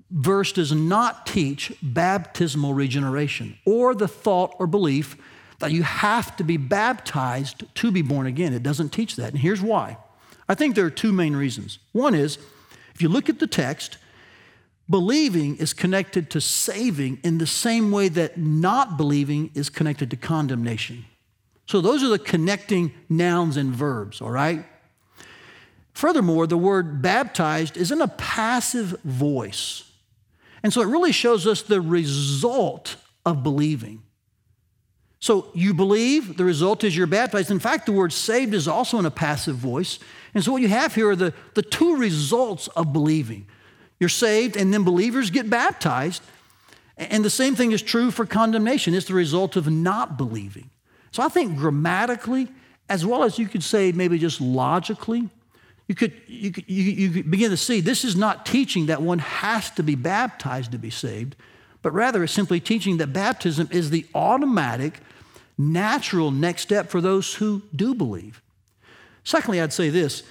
verse 0.10 0.51
does 0.51 0.71
not 0.73 1.25
teach 1.25 1.71
baptismal 1.82 2.73
regeneration 2.73 3.58
or 3.65 3.95
the 3.95 4.08
thought 4.08 4.56
or 4.60 4.67
belief 4.67 5.15
that 5.60 5.71
you 5.71 5.84
have 5.84 6.36
to 6.36 6.43
be 6.43 6.58
baptized 6.58 7.63
to 7.75 7.91
be 7.91 8.01
born 8.01 8.27
again. 8.27 8.54
It 8.54 8.63
doesn't 8.63 8.89
teach 8.89 9.15
that. 9.15 9.30
And 9.30 9.39
here's 9.39 9.62
why. 9.62 9.97
I 10.49 10.56
think 10.56 10.75
there 10.75 10.86
are 10.86 10.89
two 10.89 11.13
main 11.13 11.36
reasons. 11.36 11.80
One 11.93 12.13
is, 12.13 12.38
if 12.93 13.01
you 13.01 13.08
look 13.08 13.30
at 13.30 13.39
the 13.39 13.47
text, 13.47 13.97
believing 14.91 15.58
is 15.58 15.73
connected 15.73 16.30
to 16.32 16.41
saving 16.41 17.19
in 17.23 17.38
the 17.39 17.47
same 17.47 17.91
way 17.91 18.10
that 18.10 18.38
not 18.38 18.97
believing 18.97 19.49
is 19.56 19.69
connected 19.69 20.12
to 20.12 20.17
condemnation. 20.17 21.06
So 21.65 21.82
those 21.82 22.04
are 22.04 22.10
the 22.10 22.19
connecting 22.19 22.91
nouns 23.10 23.58
and 23.58 23.73
verbs, 23.73 24.21
all 24.21 24.30
right? 24.30 24.65
Furthermore, 25.93 26.45
the 26.47 26.58
word 26.58 27.01
baptized 27.01 27.77
is 27.77 27.91
in 27.91 28.01
a 28.01 28.08
passive 28.08 28.99
voice. 29.04 29.84
And 30.63 30.71
so 30.71 30.82
it 30.82 30.88
really 30.88 31.12
shows 31.12 31.47
us 31.47 31.62
the 31.62 31.82
result 31.82 32.97
of 33.25 33.43
believing. 33.43 34.04
So 35.19 35.51
you 35.54 35.73
believe, 35.73 36.38
the 36.38 36.45
result 36.45 36.84
is 36.84 36.97
you're 36.97 37.08
baptized. 37.08 37.51
In 37.51 37.60
fact, 37.60 37.86
the 37.86 37.91
word 37.91 38.12
saved 38.12 38.54
is 38.54 38.67
also 38.67 38.97
in 38.97 39.06
a 39.06 39.12
passive 39.12 39.56
voice. 39.56 39.99
And 40.34 40.43
so 40.43 40.51
what 40.51 40.62
you 40.62 40.67
have 40.67 40.95
here 40.95 41.12
are 41.12 41.15
the, 41.15 41.34
the 41.54 41.62
two 41.62 41.95
results 41.95 42.67
of 42.69 42.91
believing. 42.91 43.45
You're 44.02 44.10
saved, 44.10 44.58
and 44.58 44.74
then 44.74 44.84
believers 44.84 45.30
get 45.30 45.48
baptized. 45.48 46.24
And 46.98 47.24
the 47.24 47.30
same 47.30 47.54
thing 47.56 47.72
is 47.72 47.84
true 47.84 48.10
for 48.10 48.26
condemnation. 48.26 48.96
It's 48.96 49.06
the 49.06 49.14
result 49.14 49.56
of 49.56 49.70
not 49.70 50.18
believing. 50.18 50.72
So 51.12 51.22
I 51.22 51.30
think 51.30 51.56
grammatically, 51.56 52.48
as 52.90 53.06
well 53.06 53.24
as 53.24 53.38
you 53.38 53.48
could 53.48 53.62
say 53.62 53.92
maybe 53.92 54.18
just 54.18 54.42
logically, 54.42 55.30
you 55.88 55.94
could, 55.94 56.14
you, 56.26 56.52
you, 56.66 56.84
you 56.84 57.10
could 57.12 57.30
begin 57.30 57.52
to 57.52 57.58
see 57.58 57.80
this 57.80 58.04
is 58.04 58.16
not 58.16 58.44
teaching 58.44 58.88
that 58.88 59.04
one 59.04 59.20
has 59.20 59.70
to 59.72 59.84
be 59.84 59.94
baptized 59.94 60.72
to 60.72 60.80
be 60.80 60.90
saved, 60.90 61.36
but 61.84 61.92
rather 61.92 62.24
it's 62.24 62.34
simply 62.34 62.60
teaching 62.60 62.98
that 62.98 63.14
baptism 63.14 63.70
is 63.70 63.92
the 63.92 64.08
automatic 64.16 65.00
natural 65.60 66.32
next 66.32 66.64
step 66.64 66.90
for 66.90 67.02
those 67.02 67.36
who 67.36 67.62
do 67.76 67.94
believe. 67.94 68.42
Secondly, 69.24 69.62
I'd 69.62 69.74
say 69.74 69.92
this 69.92 70.24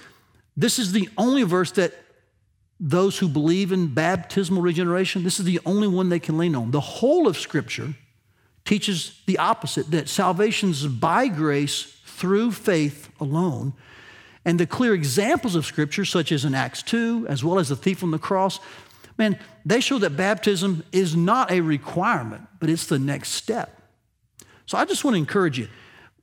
this 0.57 0.77
is 0.77 0.91
the 0.91 1.07
only 1.17 1.43
verse 1.43 1.71
that 1.71 1.93
those 2.83 3.19
who 3.19 3.29
believe 3.29 3.71
in 3.71 3.93
baptismal 3.93 4.63
regeneration, 4.63 5.23
this 5.23 5.39
is 5.39 5.45
the 5.45 5.59
only 5.65 5.87
one 5.87 6.09
they 6.09 6.19
can 6.19 6.39
lean 6.39 6.55
on. 6.55 6.71
The 6.71 6.79
whole 6.79 7.27
of 7.27 7.37
Scripture 7.37 7.93
teaches 8.65 9.21
the 9.27 9.37
opposite 9.37 9.91
that 9.91 10.09
salvation 10.09 10.71
is 10.71 10.87
by 10.87 11.27
grace 11.27 11.83
through 12.05 12.51
faith 12.51 13.09
alone. 13.19 13.73
And 14.43 14.59
the 14.59 14.65
clear 14.65 14.95
examples 14.95 15.53
of 15.53 15.65
Scripture, 15.65 16.05
such 16.05 16.31
as 16.31 16.43
in 16.43 16.55
Acts 16.55 16.81
2, 16.81 17.27
as 17.29 17.43
well 17.43 17.59
as 17.59 17.69
the 17.69 17.75
thief 17.75 18.03
on 18.03 18.09
the 18.09 18.17
cross, 18.17 18.59
man, 19.15 19.37
they 19.63 19.79
show 19.79 19.99
that 19.99 20.17
baptism 20.17 20.83
is 20.91 21.15
not 21.15 21.51
a 21.51 21.61
requirement, 21.61 22.47
but 22.59 22.67
it's 22.67 22.87
the 22.87 22.97
next 22.97 23.29
step. 23.29 23.79
So 24.65 24.79
I 24.79 24.85
just 24.85 25.03
want 25.03 25.13
to 25.13 25.19
encourage 25.19 25.59
you 25.59 25.67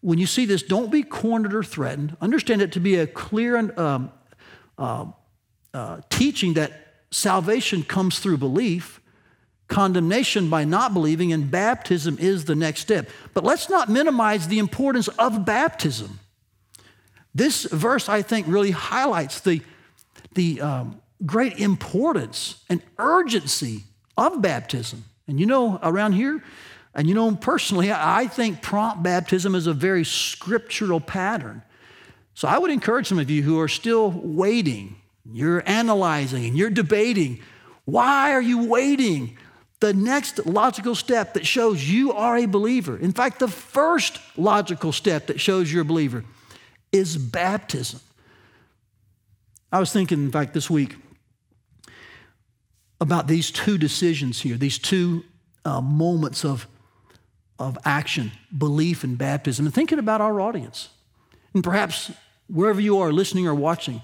when 0.01 0.19
you 0.19 0.27
see 0.27 0.45
this, 0.45 0.63
don't 0.63 0.91
be 0.91 1.03
cornered 1.03 1.55
or 1.55 1.63
threatened. 1.63 2.17
Understand 2.21 2.63
it 2.63 2.73
to 2.73 2.81
be 2.81 2.97
a 2.97 3.07
clear 3.07 3.57
um, 3.79 4.13
uh, 4.77 5.07
uh, 5.79 6.01
teaching 6.11 6.55
that 6.55 6.73
salvation 7.13 7.85
comes 7.85 8.19
through 8.19 8.37
belief, 8.37 9.01
condemnation 9.69 10.51
by 10.51 10.65
not 10.65 10.93
believing, 10.93 11.33
and 11.33 11.53
baptism 11.53 12.19
is 12.19 12.47
the 12.47 12.57
next 12.57 12.81
step. 12.81 13.09
But 13.33 13.45
let's 13.45 13.71
not 13.71 13.89
minimize 13.89 14.49
the 14.49 14.59
importance 14.59 15.07
of 15.07 15.45
baptism. 15.45 16.19
This 17.33 17.63
verse, 17.63 18.09
I 18.09 18.23
think, 18.23 18.49
really 18.49 18.73
highlights 18.73 19.39
the, 19.41 19.63
the 20.35 20.61
um, 20.61 21.01
great 21.25 21.61
importance 21.61 22.65
and 22.69 22.83
urgency 22.99 23.85
of 24.17 24.43
baptism. 24.43 25.05
And 25.29 25.39
you 25.39 25.47
know, 25.47 25.79
around 25.81 26.15
here, 26.15 26.43
and 26.93 27.09
you 27.09 27.15
know, 27.15 27.37
personally, 27.37 27.93
I 27.93 28.27
think 28.27 28.63
prompt 28.63 29.05
baptism 29.05 29.55
is 29.55 29.69
a 29.69 29.75
very 29.75 30.05
scriptural 30.05 30.99
pattern. 30.99 31.63
So 32.35 32.49
I 32.49 32.59
would 32.59 32.73
encourage 32.73 33.07
some 33.07 33.21
of 33.21 33.31
you 33.31 33.45
who 33.45 33.61
are 33.61 33.69
still 33.69 34.11
waiting 34.11 34.97
you're 35.31 35.63
analyzing 35.67 36.45
and 36.47 36.57
you're 36.57 36.71
debating. 36.71 37.41
Why 37.85 38.33
are 38.33 38.43
you 38.43 38.67
waiting? 38.67 39.37
The 39.81 39.93
next 39.95 40.45
logical 40.47 40.95
step 40.95 41.35
that 41.35 41.47
shows 41.47 41.89
you 41.89 42.13
are 42.13 42.37
a 42.37 42.47
believer, 42.47 42.97
in 42.97 43.13
fact, 43.13 43.39
the 43.39 43.49
first 43.49 44.19
logical 44.37 44.93
step 44.93 45.29
that 45.29 45.41
shows 45.41 45.73
you're 45.73 45.83
a 45.83 45.85
believer 45.85 46.25
is 46.91 47.17
baptism. 47.17 48.01
I 49.71 49.79
was 49.79 49.93
thinking, 49.93 50.25
in 50.25 50.33
fact, 50.33 50.55
this 50.55 50.71
week 50.71 50.97
about 53.01 53.29
these 53.29 53.51
two 53.51 53.79
decisions 53.79 54.41
here, 54.41 54.57
these 54.57 54.79
two 54.79 55.25
uh, 55.65 55.81
moments 55.81 56.45
of, 56.45 56.67
of 57.59 57.79
action, 57.85 58.33
belief 58.57 59.05
and 59.05 59.17
baptism, 59.17 59.67
and 59.67 59.75
thinking 59.75 59.99
about 59.99 60.21
our 60.21 60.41
audience. 60.41 60.89
And 61.55 61.63
perhaps 61.63 62.11
wherever 62.49 62.81
you 62.81 62.99
are 62.99 63.13
listening 63.13 63.47
or 63.47 63.55
watching, 63.55 64.03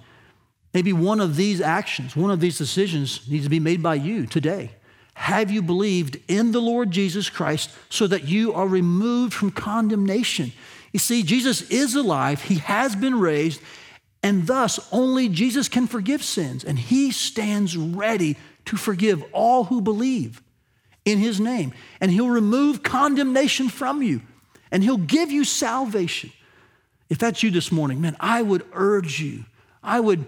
Maybe 0.74 0.92
one 0.92 1.20
of 1.20 1.36
these 1.36 1.60
actions, 1.60 2.16
one 2.16 2.32
of 2.32 2.40
these 2.40 2.58
decisions 2.58 3.26
needs 3.28 3.44
to 3.44 3.50
be 3.50 3.60
made 3.60 3.82
by 3.82 3.94
you 3.94 4.26
today. 4.26 4.72
Have 5.14 5.48
you 5.50 5.62
believed 5.62 6.18
in 6.26 6.50
the 6.50 6.60
Lord 6.60 6.90
Jesus 6.90 7.30
Christ 7.30 7.70
so 7.88 8.08
that 8.08 8.24
you 8.24 8.52
are 8.52 8.66
removed 8.66 9.32
from 9.32 9.52
condemnation? 9.52 10.52
You 10.92 10.98
see, 10.98 11.22
Jesus 11.22 11.62
is 11.70 11.94
alive, 11.94 12.42
He 12.42 12.56
has 12.56 12.96
been 12.96 13.20
raised, 13.20 13.60
and 14.24 14.48
thus 14.48 14.80
only 14.90 15.28
Jesus 15.28 15.68
can 15.68 15.86
forgive 15.86 16.24
sins, 16.24 16.64
and 16.64 16.78
He 16.78 17.12
stands 17.12 17.76
ready 17.76 18.36
to 18.64 18.76
forgive 18.76 19.22
all 19.32 19.64
who 19.64 19.80
believe 19.80 20.42
in 21.04 21.18
His 21.18 21.38
name. 21.38 21.72
And 22.00 22.10
He'll 22.10 22.28
remove 22.28 22.82
condemnation 22.82 23.68
from 23.68 24.02
you, 24.02 24.22
and 24.72 24.82
He'll 24.82 24.96
give 24.96 25.30
you 25.30 25.44
salvation. 25.44 26.32
If 27.08 27.18
that's 27.18 27.44
you 27.44 27.52
this 27.52 27.70
morning, 27.70 28.00
man, 28.00 28.16
I 28.18 28.42
would 28.42 28.66
urge 28.72 29.20
you, 29.20 29.44
I 29.80 30.00
would 30.00 30.24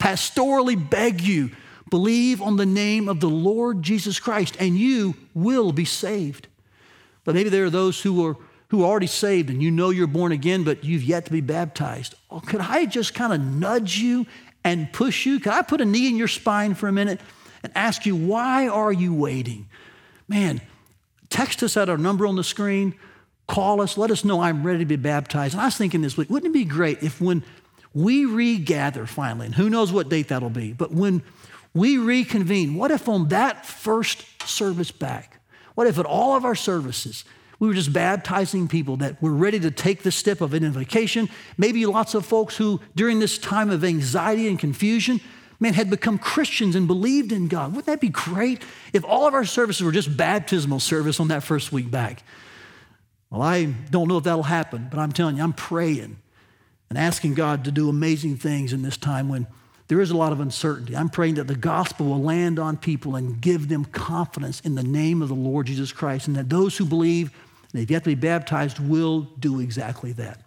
pastorally 0.00 0.76
beg 0.90 1.20
you 1.20 1.50
believe 1.90 2.40
on 2.40 2.56
the 2.56 2.66
name 2.66 3.08
of 3.08 3.20
the 3.20 3.28
Lord 3.28 3.82
Jesus 3.82 4.18
Christ, 4.18 4.56
and 4.58 4.78
you 4.78 5.14
will 5.34 5.72
be 5.72 5.84
saved. 5.84 6.46
But 7.24 7.34
maybe 7.34 7.50
there 7.50 7.64
are 7.64 7.70
those 7.70 8.00
who 8.00 8.26
are 8.26 8.36
who 8.70 8.84
are 8.84 8.86
already 8.86 9.08
saved 9.08 9.50
and 9.50 9.60
you 9.60 9.70
know 9.70 9.90
you're 9.90 10.06
born 10.06 10.30
again, 10.30 10.62
but 10.62 10.84
you've 10.84 11.02
yet 11.02 11.24
to 11.24 11.32
be 11.32 11.40
baptized. 11.40 12.14
Oh, 12.30 12.38
could 12.38 12.60
I 12.60 12.86
just 12.86 13.14
kind 13.14 13.32
of 13.32 13.40
nudge 13.40 13.98
you 13.98 14.26
and 14.62 14.92
push 14.92 15.26
you? 15.26 15.40
Could 15.40 15.52
I 15.52 15.62
put 15.62 15.80
a 15.80 15.84
knee 15.84 16.08
in 16.08 16.16
your 16.16 16.28
spine 16.28 16.74
for 16.74 16.86
a 16.86 16.92
minute 16.92 17.20
and 17.64 17.72
ask 17.74 18.06
you, 18.06 18.14
why 18.14 18.68
are 18.68 18.92
you 18.92 19.12
waiting? 19.12 19.68
Man, 20.28 20.60
text 21.30 21.64
us 21.64 21.76
at 21.76 21.88
our 21.88 21.98
number 21.98 22.28
on 22.28 22.36
the 22.36 22.44
screen, 22.44 22.94
call 23.48 23.80
us, 23.80 23.98
let 23.98 24.12
us 24.12 24.24
know 24.24 24.40
I'm 24.40 24.62
ready 24.62 24.78
to 24.78 24.84
be 24.84 24.94
baptized. 24.94 25.54
And 25.54 25.60
I 25.60 25.64
was 25.64 25.76
thinking 25.76 26.00
this 26.00 26.16
week, 26.16 26.30
wouldn't 26.30 26.54
it 26.54 26.56
be 26.56 26.64
great 26.64 27.02
if 27.02 27.20
when 27.20 27.42
we 27.92 28.24
regather 28.24 29.06
finally, 29.06 29.46
and 29.46 29.54
who 29.54 29.68
knows 29.68 29.92
what 29.92 30.08
date 30.08 30.28
that'll 30.28 30.50
be, 30.50 30.72
but 30.72 30.92
when 30.92 31.22
we 31.74 31.98
reconvene, 31.98 32.74
what 32.74 32.90
if 32.90 33.08
on 33.08 33.28
that 33.28 33.66
first 33.66 34.24
service 34.46 34.90
back, 34.90 35.40
what 35.74 35.86
if 35.86 35.98
at 35.98 36.06
all 36.06 36.36
of 36.36 36.44
our 36.44 36.54
services, 36.54 37.24
we 37.58 37.68
were 37.68 37.74
just 37.74 37.92
baptizing 37.92 38.68
people 38.68 38.96
that 38.98 39.20
were 39.22 39.32
ready 39.32 39.60
to 39.60 39.70
take 39.70 40.02
the 40.02 40.12
step 40.12 40.40
of 40.40 40.54
identification? 40.54 41.28
Maybe 41.58 41.84
lots 41.86 42.14
of 42.14 42.24
folks 42.24 42.56
who, 42.56 42.80
during 42.94 43.18
this 43.18 43.38
time 43.38 43.70
of 43.70 43.84
anxiety 43.84 44.48
and 44.48 44.58
confusion, 44.58 45.20
man, 45.58 45.74
had 45.74 45.90
become 45.90 46.18
Christians 46.18 46.74
and 46.74 46.86
believed 46.86 47.32
in 47.32 47.48
God. 47.48 47.70
Wouldn't 47.70 47.86
that 47.86 48.00
be 48.00 48.08
great 48.08 48.62
if 48.92 49.04
all 49.04 49.26
of 49.26 49.34
our 49.34 49.44
services 49.44 49.82
were 49.82 49.92
just 49.92 50.16
baptismal 50.16 50.80
service 50.80 51.20
on 51.20 51.28
that 51.28 51.42
first 51.42 51.70
week 51.70 51.90
back? 51.90 52.22
Well, 53.30 53.42
I 53.42 53.66
don't 53.66 54.08
know 54.08 54.18
if 54.18 54.24
that'll 54.24 54.42
happen, 54.42 54.88
but 54.90 54.98
I'm 54.98 55.12
telling 55.12 55.36
you, 55.36 55.42
I'm 55.42 55.52
praying 55.52 56.16
and 56.90 56.98
asking 56.98 57.34
God 57.34 57.64
to 57.64 57.70
do 57.70 57.88
amazing 57.88 58.36
things 58.36 58.72
in 58.72 58.82
this 58.82 58.96
time 58.96 59.28
when 59.28 59.46
there 59.86 60.00
is 60.00 60.10
a 60.10 60.16
lot 60.16 60.32
of 60.32 60.40
uncertainty. 60.40 60.96
I'm 60.96 61.08
praying 61.08 61.36
that 61.36 61.46
the 61.46 61.54
gospel 61.54 62.06
will 62.06 62.22
land 62.22 62.58
on 62.58 62.76
people 62.76 63.14
and 63.16 63.40
give 63.40 63.68
them 63.68 63.84
confidence 63.84 64.60
in 64.60 64.74
the 64.74 64.82
name 64.82 65.22
of 65.22 65.28
the 65.28 65.34
Lord 65.34 65.66
Jesus 65.66 65.92
Christ, 65.92 66.26
and 66.26 66.36
that 66.36 66.48
those 66.48 66.76
who 66.76 66.84
believe 66.84 67.32
and 67.72 67.80
they've 67.80 67.90
yet 67.90 68.02
to 68.04 68.10
be 68.10 68.16
baptized 68.16 68.80
will 68.80 69.22
do 69.38 69.60
exactly 69.60 70.12
that. 70.12 70.40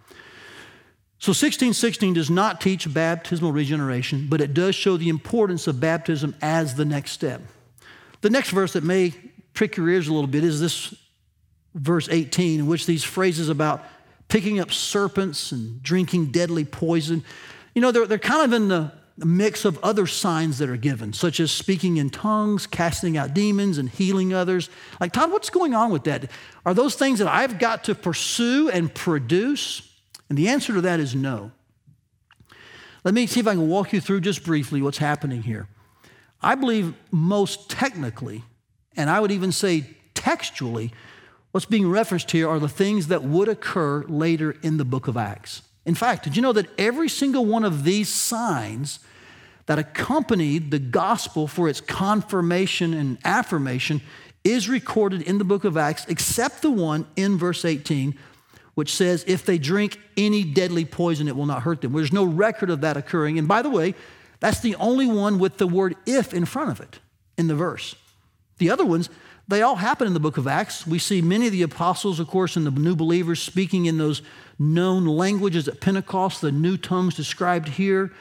So 1.19 1.29
1616 1.29 2.13
does 2.15 2.29
not 2.29 2.59
teach 2.59 2.93
baptismal 2.93 3.53
regeneration, 3.53 4.27
but 4.29 4.41
it 4.41 4.53
does 4.53 4.75
show 4.75 4.97
the 4.97 5.07
importance 5.07 5.67
of 5.67 5.79
baptism 5.79 6.35
as 6.41 6.75
the 6.75 6.83
next 6.83 7.11
step. 7.11 7.41
The 8.19 8.29
next 8.29 8.49
verse 8.49 8.73
that 8.73 8.83
may 8.83 9.13
prick 9.53 9.77
your 9.77 9.87
ears 9.87 10.09
a 10.09 10.13
little 10.13 10.27
bit 10.27 10.43
is 10.43 10.59
this 10.59 10.93
verse 11.75 12.09
18, 12.11 12.59
in 12.59 12.67
which 12.67 12.85
these 12.85 13.05
phrases 13.05 13.47
about 13.47 13.85
picking 14.27 14.59
up 14.59 14.71
serpents 14.71 15.51
and 15.51 15.81
drinking 15.83 16.31
deadly 16.31 16.65
poison. 16.65 17.23
You 17.75 17.81
know, 17.81 17.91
they're, 17.91 18.07
they're 18.07 18.19
kind 18.19 18.43
of 18.43 18.53
in 18.53 18.67
the 18.67 18.91
mix 19.17 19.63
of 19.63 19.77
other 19.83 20.07
signs 20.07 20.57
that 20.57 20.69
are 20.69 20.77
given, 20.77 21.13
such 21.13 21.39
as 21.39 21.51
speaking 21.51 21.97
in 21.97 22.09
tongues, 22.09 22.65
casting 22.65 23.15
out 23.15 23.33
demons, 23.33 23.77
and 23.77 23.89
healing 23.89 24.33
others. 24.33 24.69
Like, 24.99 25.11
Todd, 25.11 25.31
what's 25.31 25.49
going 25.49 25.75
on 25.75 25.91
with 25.91 26.03
that? 26.05 26.31
Are 26.65 26.73
those 26.73 26.95
things 26.95 27.19
that 27.19 27.27
I've 27.27 27.59
got 27.59 27.83
to 27.85 27.95
pursue 27.95 28.69
and 28.69 28.93
produce? 28.93 29.87
And 30.29 30.37
the 30.37 30.49
answer 30.49 30.73
to 30.73 30.81
that 30.81 30.99
is 30.99 31.13
no. 31.13 31.51
Let 33.03 33.13
me 33.13 33.27
see 33.27 33.39
if 33.39 33.47
I 33.47 33.53
can 33.53 33.67
walk 33.67 33.93
you 33.93 34.01
through 34.01 34.21
just 34.21 34.43
briefly 34.43 34.81
what's 34.81 34.97
happening 34.97 35.43
here. 35.43 35.67
I 36.41 36.55
believe 36.55 36.93
most 37.11 37.69
technically, 37.69 38.43
and 38.95 39.09
I 39.09 39.19
would 39.19 39.31
even 39.31 39.51
say 39.51 39.85
textually, 40.13 40.91
What's 41.53 41.67
being 41.67 41.87
referenced 41.87 42.31
here 42.31 42.49
are 42.49 42.57
the 42.57 42.67
things 42.67 43.09
that 43.09 43.21
would 43.21 43.47
occur 43.47 44.05
later 44.05 44.55
in 44.63 44.77
the 44.77 44.83
book 44.83 45.07
of 45.07 45.15
Acts. 45.15 45.61
In 45.85 45.93
fact, 45.93 46.23
did 46.23 46.35
you 46.35 46.41
know 46.41 46.51
that 46.51 46.67
every 46.79 47.07
single 47.07 47.45
one 47.45 47.63
of 47.63 47.83
these 47.83 48.09
signs 48.09 48.99
that 49.67 49.77
accompanied 49.77 50.71
the 50.71 50.79
gospel 50.79 51.47
for 51.47 51.69
its 51.69 51.79
confirmation 51.79 52.95
and 52.95 53.19
affirmation 53.23 54.01
is 54.43 54.67
recorded 54.67 55.21
in 55.21 55.37
the 55.37 55.43
book 55.43 55.63
of 55.63 55.77
Acts, 55.77 56.07
except 56.07 56.63
the 56.63 56.71
one 56.71 57.05
in 57.15 57.37
verse 57.37 57.65
18, 57.65 58.17
which 58.73 58.91
says, 58.91 59.23
If 59.27 59.45
they 59.45 59.59
drink 59.59 59.99
any 60.17 60.43
deadly 60.43 60.85
poison, 60.85 61.27
it 61.27 61.35
will 61.35 61.45
not 61.45 61.61
hurt 61.61 61.81
them. 61.81 61.93
There's 61.93 62.11
no 62.11 62.25
record 62.25 62.71
of 62.71 62.81
that 62.81 62.97
occurring. 62.97 63.37
And 63.37 63.47
by 63.47 63.61
the 63.61 63.69
way, 63.69 63.93
that's 64.39 64.61
the 64.61 64.73
only 64.77 65.05
one 65.05 65.37
with 65.37 65.59
the 65.59 65.67
word 65.67 65.97
if 66.07 66.33
in 66.33 66.45
front 66.45 66.71
of 66.71 66.79
it 66.79 66.97
in 67.37 67.45
the 67.45 67.53
verse. 67.53 67.93
The 68.57 68.71
other 68.71 68.87
ones, 68.87 69.11
they 69.47 69.61
all 69.61 69.75
happen 69.75 70.07
in 70.07 70.13
the 70.13 70.19
book 70.19 70.37
of 70.37 70.47
Acts. 70.47 70.87
We 70.87 70.99
see 70.99 71.21
many 71.21 71.47
of 71.47 71.51
the 71.51 71.63
apostles, 71.63 72.19
of 72.19 72.27
course, 72.27 72.55
and 72.55 72.65
the 72.65 72.71
new 72.71 72.95
believers 72.95 73.41
speaking 73.41 73.85
in 73.87 73.97
those 73.97 74.21
known 74.57 75.05
languages 75.05 75.67
at 75.67 75.81
Pentecost, 75.81 76.41
the 76.41 76.51
new 76.51 76.77
tongues 76.77 77.15
described 77.15 77.67
here. 77.67 78.11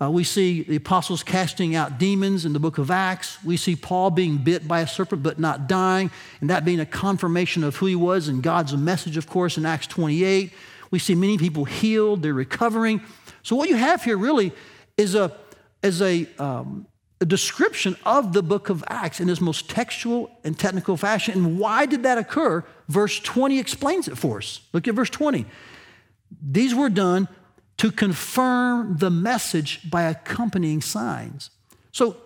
Uh, 0.00 0.10
we 0.10 0.24
see 0.24 0.62
the 0.62 0.76
apostles 0.76 1.22
casting 1.22 1.76
out 1.76 1.98
demons 1.98 2.44
in 2.44 2.52
the 2.52 2.58
book 2.58 2.78
of 2.78 2.90
Acts. 2.90 3.42
We 3.44 3.56
see 3.56 3.76
Paul 3.76 4.10
being 4.10 4.38
bit 4.38 4.66
by 4.66 4.80
a 4.80 4.86
serpent 4.86 5.22
but 5.22 5.38
not 5.38 5.68
dying, 5.68 6.10
and 6.40 6.50
that 6.50 6.64
being 6.64 6.80
a 6.80 6.86
confirmation 6.86 7.62
of 7.62 7.76
who 7.76 7.86
he 7.86 7.94
was 7.94 8.26
and 8.28 8.42
God's 8.42 8.76
message, 8.76 9.16
of 9.16 9.28
course, 9.28 9.56
in 9.58 9.66
Acts 9.66 9.86
28. 9.86 10.52
We 10.90 10.98
see 10.98 11.14
many 11.14 11.38
people 11.38 11.64
healed, 11.64 12.22
they're 12.22 12.34
recovering. 12.34 13.02
So, 13.42 13.54
what 13.54 13.68
you 13.68 13.76
have 13.76 14.02
here 14.02 14.16
really 14.16 14.52
is 14.96 15.14
a, 15.14 15.36
is 15.82 16.02
a, 16.02 16.26
um, 16.38 16.86
a 17.22 17.24
description 17.24 17.96
of 18.04 18.32
the 18.32 18.42
book 18.42 18.68
of 18.68 18.82
Acts 18.88 19.20
in 19.20 19.30
its 19.30 19.40
most 19.40 19.70
textual 19.70 20.28
and 20.42 20.58
technical 20.58 20.96
fashion. 20.96 21.34
And 21.34 21.56
why 21.56 21.86
did 21.86 22.02
that 22.02 22.18
occur? 22.18 22.64
Verse 22.88 23.20
20 23.20 23.60
explains 23.60 24.08
it 24.08 24.18
for 24.18 24.38
us. 24.38 24.60
Look 24.72 24.88
at 24.88 24.94
verse 24.96 25.08
20. 25.08 25.46
These 26.42 26.74
were 26.74 26.90
done 26.90 27.28
to 27.76 27.92
confirm 27.92 28.96
the 28.98 29.08
message 29.08 29.88
by 29.88 30.02
accompanying 30.02 30.80
signs. 30.82 31.50
So 31.92 32.16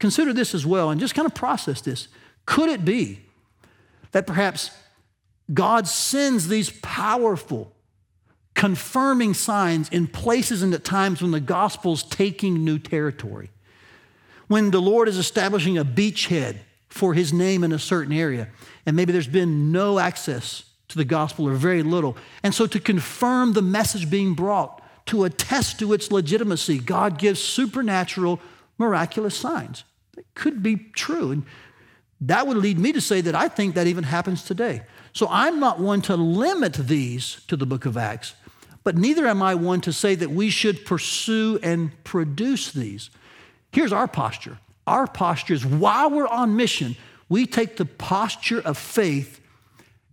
consider 0.00 0.32
this 0.32 0.54
as 0.54 0.64
well 0.64 0.88
and 0.88 0.98
just 0.98 1.14
kind 1.14 1.26
of 1.26 1.34
process 1.34 1.82
this. 1.82 2.08
Could 2.46 2.70
it 2.70 2.86
be 2.86 3.20
that 4.12 4.26
perhaps 4.26 4.70
God 5.52 5.86
sends 5.86 6.48
these 6.48 6.70
powerful, 6.80 7.70
confirming 8.54 9.34
signs 9.34 9.90
in 9.90 10.06
places 10.06 10.62
and 10.62 10.72
at 10.72 10.84
times 10.84 11.20
when 11.20 11.32
the 11.32 11.40
gospel's 11.40 12.02
taking 12.02 12.64
new 12.64 12.78
territory? 12.78 13.50
When 14.52 14.70
the 14.70 14.82
Lord 14.82 15.08
is 15.08 15.16
establishing 15.16 15.78
a 15.78 15.84
beachhead 15.84 16.58
for 16.90 17.14
his 17.14 17.32
name 17.32 17.64
in 17.64 17.72
a 17.72 17.78
certain 17.78 18.12
area, 18.12 18.48
and 18.84 18.94
maybe 18.94 19.10
there's 19.10 19.26
been 19.26 19.72
no 19.72 19.98
access 19.98 20.64
to 20.88 20.98
the 20.98 21.06
gospel 21.06 21.48
or 21.48 21.54
very 21.54 21.82
little. 21.82 22.18
And 22.42 22.54
so, 22.54 22.66
to 22.66 22.78
confirm 22.78 23.54
the 23.54 23.62
message 23.62 24.10
being 24.10 24.34
brought, 24.34 24.82
to 25.06 25.24
attest 25.24 25.78
to 25.78 25.94
its 25.94 26.12
legitimacy, 26.12 26.80
God 26.80 27.16
gives 27.16 27.40
supernatural, 27.40 28.40
miraculous 28.76 29.34
signs. 29.34 29.84
That 30.16 30.26
could 30.34 30.62
be 30.62 30.76
true. 30.94 31.30
And 31.30 31.46
that 32.20 32.46
would 32.46 32.58
lead 32.58 32.78
me 32.78 32.92
to 32.92 33.00
say 33.00 33.22
that 33.22 33.34
I 33.34 33.48
think 33.48 33.74
that 33.74 33.86
even 33.86 34.04
happens 34.04 34.42
today. 34.42 34.82
So 35.14 35.28
I'm 35.30 35.60
not 35.60 35.80
one 35.80 36.02
to 36.02 36.14
limit 36.14 36.74
these 36.74 37.40
to 37.48 37.56
the 37.56 37.64
book 37.64 37.86
of 37.86 37.96
Acts, 37.96 38.34
but 38.84 38.98
neither 38.98 39.26
am 39.26 39.40
I 39.42 39.54
one 39.54 39.80
to 39.80 39.94
say 39.94 40.14
that 40.14 40.30
we 40.30 40.50
should 40.50 40.84
pursue 40.84 41.58
and 41.62 42.04
produce 42.04 42.70
these. 42.70 43.08
Here's 43.72 43.92
our 43.92 44.06
posture 44.06 44.58
our 44.86 45.06
posture 45.06 45.54
is 45.54 45.64
while 45.64 46.10
we're 46.10 46.26
on 46.26 46.56
mission, 46.56 46.96
we 47.28 47.46
take 47.46 47.76
the 47.76 47.84
posture 47.84 48.60
of 48.60 48.76
faith, 48.76 49.40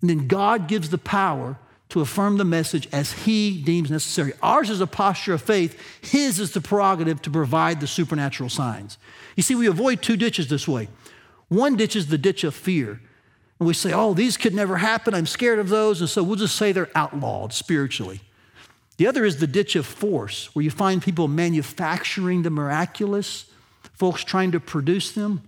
and 0.02 0.10
then 0.10 0.28
God 0.28 0.68
gives 0.68 0.90
the 0.90 0.98
power 0.98 1.58
to 1.90 2.02
affirm 2.02 2.38
the 2.38 2.46
message 2.46 2.88
as 2.92 3.12
He 3.12 3.60
deems 3.62 3.90
necessary. 3.90 4.34
Ours 4.44 4.70
is 4.70 4.80
a 4.80 4.88
posture 4.88 5.34
of 5.34 5.42
faith, 5.42 5.78
His 6.02 6.40
is 6.40 6.52
the 6.52 6.62
prerogative 6.62 7.22
to 7.24 7.32
provide 7.32 7.80
the 7.80 7.88
supernatural 7.88 8.50
signs. 8.50 8.98
You 9.36 9.44
see, 9.44 9.56
we 9.56 9.68
avoid 9.68 10.02
two 10.02 10.18
ditches 10.18 10.48
this 10.50 10.68
way. 10.68 10.88
One 11.48 11.76
ditch 11.76 11.96
is 11.96 12.08
the 12.08 12.18
ditch 12.18 12.44
of 12.44 12.54
fear. 12.54 13.02
And 13.60 13.68
we 13.68 13.74
say, 13.74 13.92
oh, 13.92 14.14
these 14.14 14.38
could 14.38 14.54
never 14.54 14.78
happen. 14.78 15.14
I'm 15.14 15.26
scared 15.26 15.60
of 15.60 15.70
those. 15.70 16.00
And 16.00 16.10
so 16.10 16.24
we'll 16.24 16.38
just 16.38 16.56
say 16.56 16.72
they're 16.72 16.92
outlawed 16.96 17.52
spiritually. 17.52 18.22
The 18.98 19.08
other 19.08 19.26
is 19.26 19.38
the 19.38 19.48
ditch 19.48 19.76
of 19.76 19.86
force, 19.86 20.54
where 20.54 20.64
you 20.64 20.72
find 20.72 21.02
people 21.02 21.28
manufacturing 21.28 22.44
the 22.44 22.50
miraculous, 22.50 23.46
folks 24.00 24.24
trying 24.24 24.54
to 24.54 24.60
produce 24.60 25.12
them. 25.12 25.42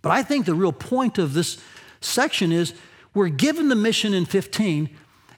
But 0.00 0.12
I 0.12 0.22
think 0.22 0.46
the 0.46 0.54
real 0.54 0.72
point 0.72 1.18
of 1.18 1.34
this 1.34 1.60
section 2.00 2.52
is 2.52 2.72
we're 3.12 3.28
given 3.28 3.68
the 3.68 3.74
mission 3.74 4.14
in 4.14 4.24
15, 4.24 4.88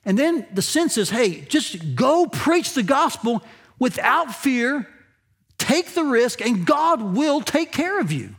and 0.05 0.19
then 0.19 0.47
the 0.53 0.63
sense 0.63 0.97
is 0.97 1.11
hey, 1.11 1.41
just 1.41 1.97
go 1.97 2.27
preach 2.27 2.75
the 2.75 2.83
gospel 2.83 3.43
without 3.79 4.35
fear, 4.35 4.87
take 5.59 5.95
the 5.95 6.05
risk, 6.05 6.41
and 6.41 6.65
God 6.67 7.03
will 7.03 7.41
take 7.41 7.73
care 7.73 7.99
of 7.99 8.13
you. 8.13 8.37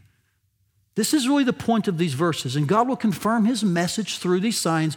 This 0.93 1.13
is 1.13 1.27
really 1.27 1.43
the 1.43 1.51
point 1.51 1.87
of 1.87 1.97
these 1.97 2.13
verses, 2.13 2.55
and 2.55 2.67
God 2.67 2.87
will 2.87 2.95
confirm 2.95 3.45
his 3.45 3.63
message 3.63 4.19
through 4.19 4.39
these 4.39 4.57
signs 4.57 4.95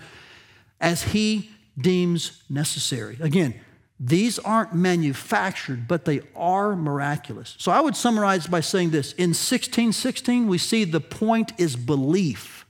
as 0.80 1.02
he 1.02 1.50
deems 1.76 2.42
necessary. 2.48 3.16
Again, 3.20 3.58
these 4.00 4.38
aren't 4.38 4.74
manufactured, 4.74 5.88
but 5.88 6.04
they 6.04 6.20
are 6.36 6.76
miraculous. 6.76 7.56
So 7.58 7.72
I 7.72 7.80
would 7.80 7.96
summarize 7.96 8.46
by 8.46 8.60
saying 8.60 8.90
this 8.90 9.12
In 9.14 9.30
1616, 9.30 10.46
we 10.46 10.58
see 10.58 10.84
the 10.84 11.00
point 11.00 11.52
is 11.58 11.74
belief. 11.74 12.64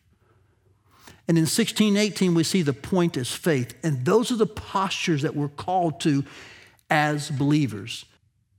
And 1.27 1.37
in 1.37 1.43
1618, 1.43 2.35
we 2.35 2.43
see 2.43 2.63
the 2.63 2.73
point 2.73 3.19
is 3.19 3.31
faith. 3.31 3.75
And 3.83 4.07
those 4.07 4.33
are 4.33 4.37
the 4.37 4.47
postures 4.47 5.21
that 5.23 5.37
we're 5.37 5.49
called 5.49 6.01
to 6.01 6.25
as 6.89 7.31
believers. 7.31 8.07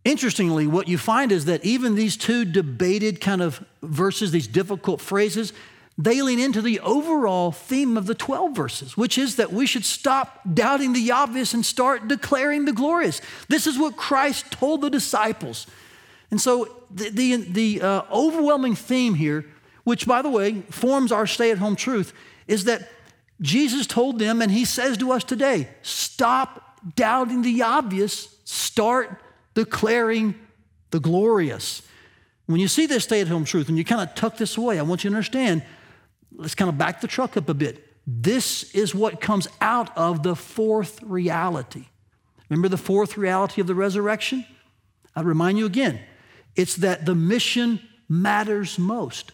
Interestingly, 0.05 0.67
what 0.67 0.87
you 0.87 0.99
find 0.99 1.31
is 1.31 1.45
that 1.45 1.65
even 1.65 1.95
these 1.95 2.15
two 2.15 2.45
debated 2.45 3.19
kind 3.19 3.41
of 3.41 3.65
verses, 3.81 4.31
these 4.31 4.47
difficult 4.47 5.01
phrases, 5.01 5.51
they 6.01 6.21
lean 6.21 6.39
into 6.39 6.61
the 6.61 6.79
overall 6.79 7.51
theme 7.51 7.97
of 7.97 8.05
the 8.05 8.15
12 8.15 8.55
verses, 8.55 8.95
which 8.95 9.17
is 9.17 9.35
that 9.35 9.51
we 9.51 9.65
should 9.65 9.83
stop 9.83 10.39
doubting 10.53 10.93
the 10.93 11.11
obvious 11.11 11.53
and 11.53 11.65
start 11.65 12.07
declaring 12.07 12.63
the 12.63 12.71
glorious. 12.71 13.19
This 13.49 13.67
is 13.67 13.77
what 13.77 13.97
Christ 13.97 14.49
told 14.49 14.79
the 14.79 14.89
disciples. 14.89 15.67
And 16.31 16.39
so 16.39 16.83
the, 16.89 17.09
the, 17.09 17.35
the 17.35 17.81
uh, 17.81 18.01
overwhelming 18.13 18.75
theme 18.75 19.13
here, 19.13 19.45
which 19.83 20.07
by 20.07 20.21
the 20.21 20.29
way 20.29 20.61
forms 20.69 21.11
our 21.11 21.27
stay 21.27 21.51
at 21.51 21.57
home 21.57 21.75
truth, 21.75 22.13
is 22.47 22.63
that 22.63 22.89
Jesus 23.41 23.85
told 23.85 24.19
them, 24.19 24.41
and 24.41 24.49
he 24.49 24.63
says 24.63 24.97
to 24.99 25.11
us 25.11 25.25
today 25.25 25.67
stop 25.81 26.79
doubting 26.95 27.41
the 27.41 27.61
obvious, 27.61 28.37
start 28.45 29.21
declaring 29.53 30.33
the 30.91 31.01
glorious. 31.01 31.81
When 32.45 32.61
you 32.61 32.69
see 32.69 32.85
this 32.85 33.03
stay 33.03 33.19
at 33.19 33.27
home 33.27 33.43
truth 33.43 33.67
and 33.67 33.77
you 33.77 33.83
kind 33.83 34.01
of 34.01 34.15
tuck 34.15 34.37
this 34.37 34.55
away, 34.55 34.79
I 34.79 34.83
want 34.83 35.03
you 35.03 35.09
to 35.09 35.15
understand 35.17 35.61
let's 36.35 36.55
kind 36.55 36.69
of 36.69 36.77
back 36.77 37.01
the 37.01 37.07
truck 37.07 37.37
up 37.37 37.49
a 37.49 37.53
bit. 37.53 37.85
This 38.05 38.73
is 38.73 38.95
what 38.95 39.21
comes 39.21 39.47
out 39.61 39.95
of 39.97 40.23
the 40.23 40.35
fourth 40.35 41.01
reality. 41.03 41.85
Remember 42.49 42.67
the 42.67 42.77
fourth 42.77 43.17
reality 43.17 43.61
of 43.61 43.67
the 43.67 43.75
resurrection? 43.75 44.45
I 45.15 45.21
remind 45.21 45.57
you 45.57 45.65
again 45.65 45.99
it's 46.55 46.77
that 46.77 47.05
the 47.05 47.15
mission 47.15 47.79
matters 48.07 48.79
most. 48.79 49.31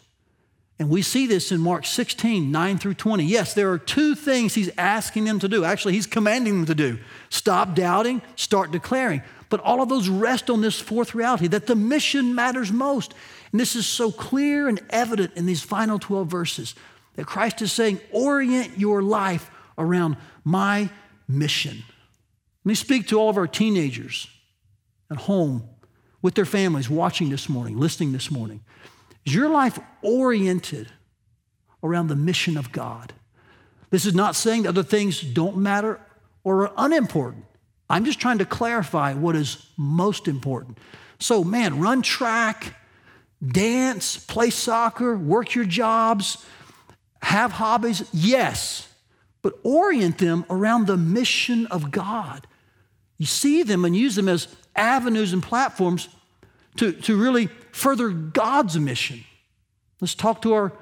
And 0.78 0.90
we 0.90 1.02
see 1.02 1.26
this 1.26 1.54
in 1.54 1.62
Mark 1.62 1.86
16, 1.86 2.52
9 2.52 2.78
through 2.78 2.96
20. 2.96 3.24
Yes, 3.24 3.54
there 3.54 3.72
are 3.72 3.78
two 3.78 4.14
things 4.14 4.54
he's 4.54 4.70
asking 4.78 5.24
them 5.24 5.40
to 5.40 5.48
do. 5.48 5.64
Actually, 5.64 5.94
he's 5.94 6.06
commanding 6.06 6.58
them 6.58 6.66
to 6.66 6.76
do 6.76 7.00
stop 7.30 7.76
doubting, 7.76 8.22
start 8.36 8.72
declaring. 8.72 9.22
But 9.50 9.62
all 9.62 9.82
of 9.82 9.90
those 9.90 10.10
rest 10.10 10.50
on 10.50 10.62
this 10.62 10.80
fourth 10.80 11.16
reality 11.16 11.48
that 11.48 11.68
the 11.68 11.76
mission 11.76 12.36
matters 12.36 12.72
most. 12.72 13.14
And 13.56 13.60
this 13.62 13.78
is 13.78 13.88
so 13.88 14.12
clear 14.12 14.68
and 14.68 14.82
evident 14.90 15.32
in 15.38 15.46
these 15.46 15.62
final 15.62 15.98
12 15.98 16.28
verses 16.28 16.76
that 17.14 17.26
Christ 17.26 17.62
is 17.62 17.72
saying, 17.72 18.02
orient 18.12 18.78
your 18.78 19.02
life 19.02 19.50
around 19.78 20.18
my 20.44 20.90
mission. 21.26 21.78
Let 21.78 22.66
me 22.66 22.76
speak 22.76 23.08
to 23.08 23.18
all 23.18 23.30
of 23.30 23.38
our 23.38 23.48
teenagers 23.48 24.28
at 25.10 25.16
home 25.20 25.70
with 26.22 26.36
their 26.36 26.44
families 26.44 26.90
watching 26.90 27.30
this 27.30 27.48
morning, 27.48 27.78
listening 27.78 28.12
this 28.12 28.30
morning. 28.30 28.60
Is 29.24 29.34
your 29.34 29.48
life 29.48 29.80
oriented 30.02 30.90
around 31.82 32.08
the 32.08 32.18
mission 32.18 32.58
of 32.58 32.74
God? 32.74 33.14
This 33.90 34.06
is 34.06 34.14
not 34.14 34.36
saying 34.36 34.64
that 34.64 34.70
other 34.72 34.84
things 34.84 35.22
don't 35.22 35.56
matter 35.56 36.02
or 36.44 36.68
are 36.68 36.74
unimportant. 36.76 37.46
I'm 37.90 38.04
just 38.04 38.20
trying 38.20 38.40
to 38.40 38.46
clarify 38.46 39.14
what 39.14 39.38
is 39.38 39.66
most 39.78 40.28
important. 40.28 40.78
So, 41.20 41.46
man, 41.46 41.80
run 41.80 42.02
track, 42.02 42.76
dance, 43.46 44.18
play 44.18 44.50
soccer, 44.50 45.18
work 45.18 45.56
your 45.56 45.66
jobs, 45.66 46.44
have 47.22 47.54
hobbies, 47.54 48.08
yes, 48.14 48.88
but 49.42 49.54
orient 49.64 50.18
them 50.18 50.46
around 50.50 50.88
the 50.88 50.98
mission 50.98 51.66
of 51.68 51.92
God. 51.92 52.48
You 53.18 53.26
see 53.26 53.64
them 53.64 53.86
and 53.86 53.96
use 53.96 54.16
them 54.16 54.28
as 54.28 54.48
avenues 54.76 55.34
and 55.34 55.42
platforms 55.42 56.10
to, 56.78 56.92
to 56.92 57.18
really 57.18 57.48
further 57.72 58.10
God's 58.10 58.78
mission. 58.78 59.24
Let's 60.02 60.16
talk 60.16 60.42
to 60.42 60.54
our 60.54 60.74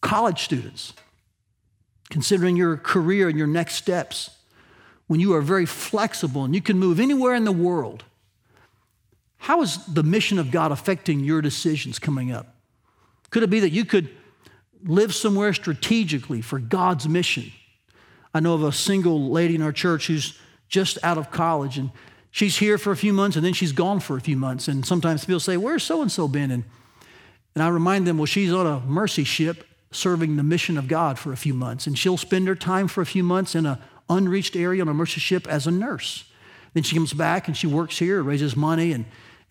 college 0.00 0.42
students, 0.42 0.94
considering 2.10 2.56
your 2.56 2.76
career 2.76 3.28
and 3.28 3.38
your 3.38 3.46
next 3.46 3.74
steps. 3.74 4.30
When 5.06 5.20
you 5.20 5.34
are 5.34 5.42
very 5.42 5.66
flexible 5.66 6.44
and 6.44 6.54
you 6.54 6.62
can 6.62 6.78
move 6.78 6.98
anywhere 6.98 7.34
in 7.34 7.44
the 7.44 7.52
world, 7.52 8.04
how 9.44 9.60
is 9.60 9.76
the 9.84 10.02
mission 10.02 10.38
of 10.38 10.50
God 10.50 10.72
affecting 10.72 11.20
your 11.20 11.42
decisions 11.42 11.98
coming 11.98 12.32
up? 12.32 12.54
Could 13.28 13.42
it 13.42 13.50
be 13.50 13.60
that 13.60 13.72
you 13.72 13.84
could 13.84 14.08
live 14.82 15.14
somewhere 15.14 15.52
strategically 15.52 16.40
for 16.40 16.58
God's 16.58 17.06
mission? 17.06 17.52
I 18.32 18.40
know 18.40 18.54
of 18.54 18.62
a 18.62 18.72
single 18.72 19.28
lady 19.28 19.54
in 19.54 19.60
our 19.60 19.70
church 19.70 20.06
who's 20.06 20.38
just 20.70 20.96
out 21.02 21.18
of 21.18 21.30
college 21.30 21.76
and 21.76 21.90
she's 22.30 22.56
here 22.56 22.78
for 22.78 22.90
a 22.90 22.96
few 22.96 23.12
months 23.12 23.36
and 23.36 23.44
then 23.44 23.52
she's 23.52 23.72
gone 23.72 24.00
for 24.00 24.16
a 24.16 24.20
few 24.22 24.34
months. 24.38 24.66
And 24.66 24.86
sometimes 24.86 25.26
people 25.26 25.40
say, 25.40 25.58
Where's 25.58 25.82
so 25.82 26.00
and 26.00 26.10
so 26.10 26.26
been? 26.26 26.50
And, 26.50 26.64
and 27.54 27.62
I 27.62 27.68
remind 27.68 28.06
them, 28.06 28.16
Well, 28.16 28.24
she's 28.24 28.50
on 28.50 28.66
a 28.66 28.80
mercy 28.80 29.24
ship 29.24 29.64
serving 29.90 30.36
the 30.36 30.42
mission 30.42 30.78
of 30.78 30.88
God 30.88 31.18
for 31.18 31.34
a 31.34 31.36
few 31.36 31.52
months. 31.52 31.86
And 31.86 31.98
she'll 31.98 32.16
spend 32.16 32.48
her 32.48 32.54
time 32.54 32.88
for 32.88 33.02
a 33.02 33.06
few 33.06 33.22
months 33.22 33.54
in 33.54 33.66
an 33.66 33.76
unreached 34.08 34.56
area 34.56 34.80
on 34.80 34.88
a 34.88 34.94
mercy 34.94 35.20
ship 35.20 35.46
as 35.46 35.66
a 35.66 35.70
nurse. 35.70 36.24
Then 36.72 36.82
she 36.82 36.96
comes 36.96 37.12
back 37.12 37.46
and 37.46 37.54
she 37.54 37.66
works 37.66 37.98
here, 37.98 38.22
raises 38.22 38.56
money, 38.56 38.92
and 38.92 39.04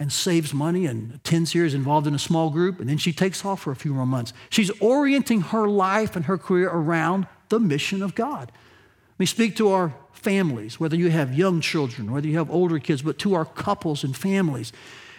and 0.03 0.11
saves 0.11 0.53
money 0.53 0.85
and 0.85 1.13
attends 1.13 1.53
here, 1.53 1.63
is 1.63 1.73
involved 1.73 2.07
in 2.07 2.13
a 2.13 2.19
small 2.19 2.49
group, 2.49 2.81
and 2.81 2.89
then 2.89 2.97
she 2.97 3.13
takes 3.13 3.45
off 3.45 3.61
for 3.61 3.71
a 3.71 3.75
few 3.75 3.93
more 3.93 4.05
months. 4.05 4.33
She's 4.49 4.69
orienting 4.81 5.39
her 5.39 5.65
life 5.65 6.17
and 6.17 6.25
her 6.25 6.37
career 6.37 6.69
around 6.69 7.25
the 7.47 7.57
mission 7.57 8.03
of 8.03 8.13
God. 8.13 8.51
We 9.17 9.25
speak 9.25 9.55
to 9.55 9.69
our 9.69 9.95
families, 10.11 10.77
whether 10.77 10.97
you 10.97 11.09
have 11.09 11.33
young 11.33 11.61
children, 11.61 12.11
whether 12.11 12.27
you 12.27 12.37
have 12.37 12.51
older 12.51 12.79
kids, 12.79 13.01
but 13.01 13.17
to 13.19 13.33
our 13.33 13.45
couples 13.45 14.03
and 14.03 14.13
families. 14.13 14.73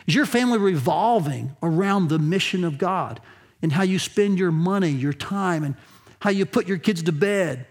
Is 0.07 0.15
your 0.15 0.27
family 0.27 0.59
revolving 0.59 1.57
around 1.63 2.11
the 2.11 2.19
mission 2.19 2.63
of 2.63 2.77
God 2.77 3.21
and 3.63 3.73
how 3.73 3.85
you 3.85 3.99
spend 3.99 4.39
your 4.39 4.53
money, 4.53 4.91
your 4.91 5.15
time, 5.15 5.65
and 5.65 5.77
how 6.21 6.29
you 6.29 6.45
put 6.45 6.69
your 6.69 6.77
kids 6.77 7.03
to 7.05 7.13
bed, 7.13 7.67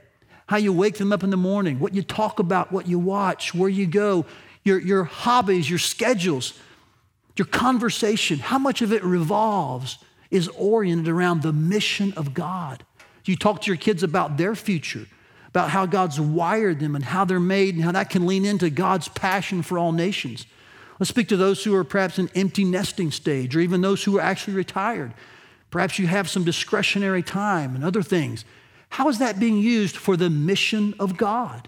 how 0.48 0.58
you 0.58 0.74
wake 0.74 0.98
them 0.98 1.14
up 1.14 1.24
in 1.24 1.30
the 1.30 1.38
morning, 1.38 1.80
what 1.80 1.94
you 1.94 2.02
talk 2.02 2.40
about, 2.40 2.72
what 2.72 2.88
you 2.88 2.98
watch, 2.98 3.54
where 3.54 3.70
you 3.70 3.86
go, 3.86 4.26
your, 4.64 4.80
your 4.80 5.04
hobbies, 5.04 5.70
your 5.70 5.78
schedules? 5.78 6.60
Your 7.36 7.48
conversation, 7.48 8.40
how 8.40 8.60
much 8.60 8.82
of 8.82 8.94
it 8.94 9.04
revolves 9.04 9.98
is 10.30 10.48
oriented 10.50 11.08
around 11.08 11.42
the 11.42 11.54
mission 11.54 12.14
of 12.14 12.34
God. 12.34 12.84
You 13.26 13.36
talk 13.36 13.62
to 13.62 13.68
your 13.68 13.78
kids 13.78 14.04
about 14.04 14.38
their 14.38 14.56
future, 14.56 15.08
about 15.48 15.70
how 15.70 15.86
God's 15.86 16.20
wired 16.20 16.80
them 16.80 16.96
and 16.96 17.06
how 17.06 17.26
they're 17.26 17.40
made 17.40 17.76
and 17.76 17.84
how 17.84 17.92
that 17.94 18.10
can 18.10 18.26
lean 18.26 18.46
into 18.46 18.70
God's 18.70 19.08
passion 19.08 19.62
for 19.62 19.78
all 19.78 19.92
nations. 19.92 20.46
Let's 21.00 21.10
speak 21.10 21.28
to 21.30 21.38
those 21.38 21.64
who 21.64 21.76
are 21.76 21.84
perhaps 21.84 22.20
in 22.20 22.30
empty 22.36 22.64
nesting 22.64 23.12
stage 23.12 23.56
or 23.56 23.62
even 23.62 23.82
those 23.82 24.04
who 24.04 24.18
are 24.18 24.22
actually 24.22 24.56
retired. 24.56 25.14
Perhaps 25.72 25.98
you 25.98 26.08
have 26.08 26.30
some 26.30 26.44
discretionary 26.44 27.24
time 27.24 27.76
and 27.76 27.84
other 27.84 28.04
things. 28.04 28.46
How 28.90 29.10
is 29.10 29.20
that 29.20 29.40
being 29.40 29.58
used 29.58 29.96
for 29.96 30.16
the 30.16 30.30
mission 30.30 30.94
of 31.00 31.18
God? 31.18 31.68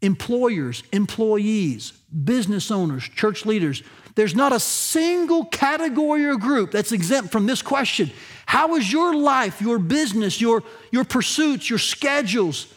Employers, 0.00 0.82
employees, 0.92 1.92
business 2.24 2.70
owners, 2.70 3.04
church 3.08 3.44
leaders, 3.44 3.82
there's 4.14 4.34
not 4.34 4.52
a 4.52 4.60
single 4.60 5.44
category 5.44 6.24
or 6.26 6.36
group 6.36 6.72
that's 6.72 6.92
exempt 6.92 7.30
from 7.30 7.46
this 7.46 7.62
question. 7.62 8.10
How 8.46 8.74
is 8.74 8.90
your 8.90 9.14
life, 9.14 9.60
your 9.60 9.78
business, 9.78 10.40
your, 10.40 10.64
your 10.90 11.04
pursuits, 11.04 11.70
your 11.70 11.78
schedules? 11.78 12.72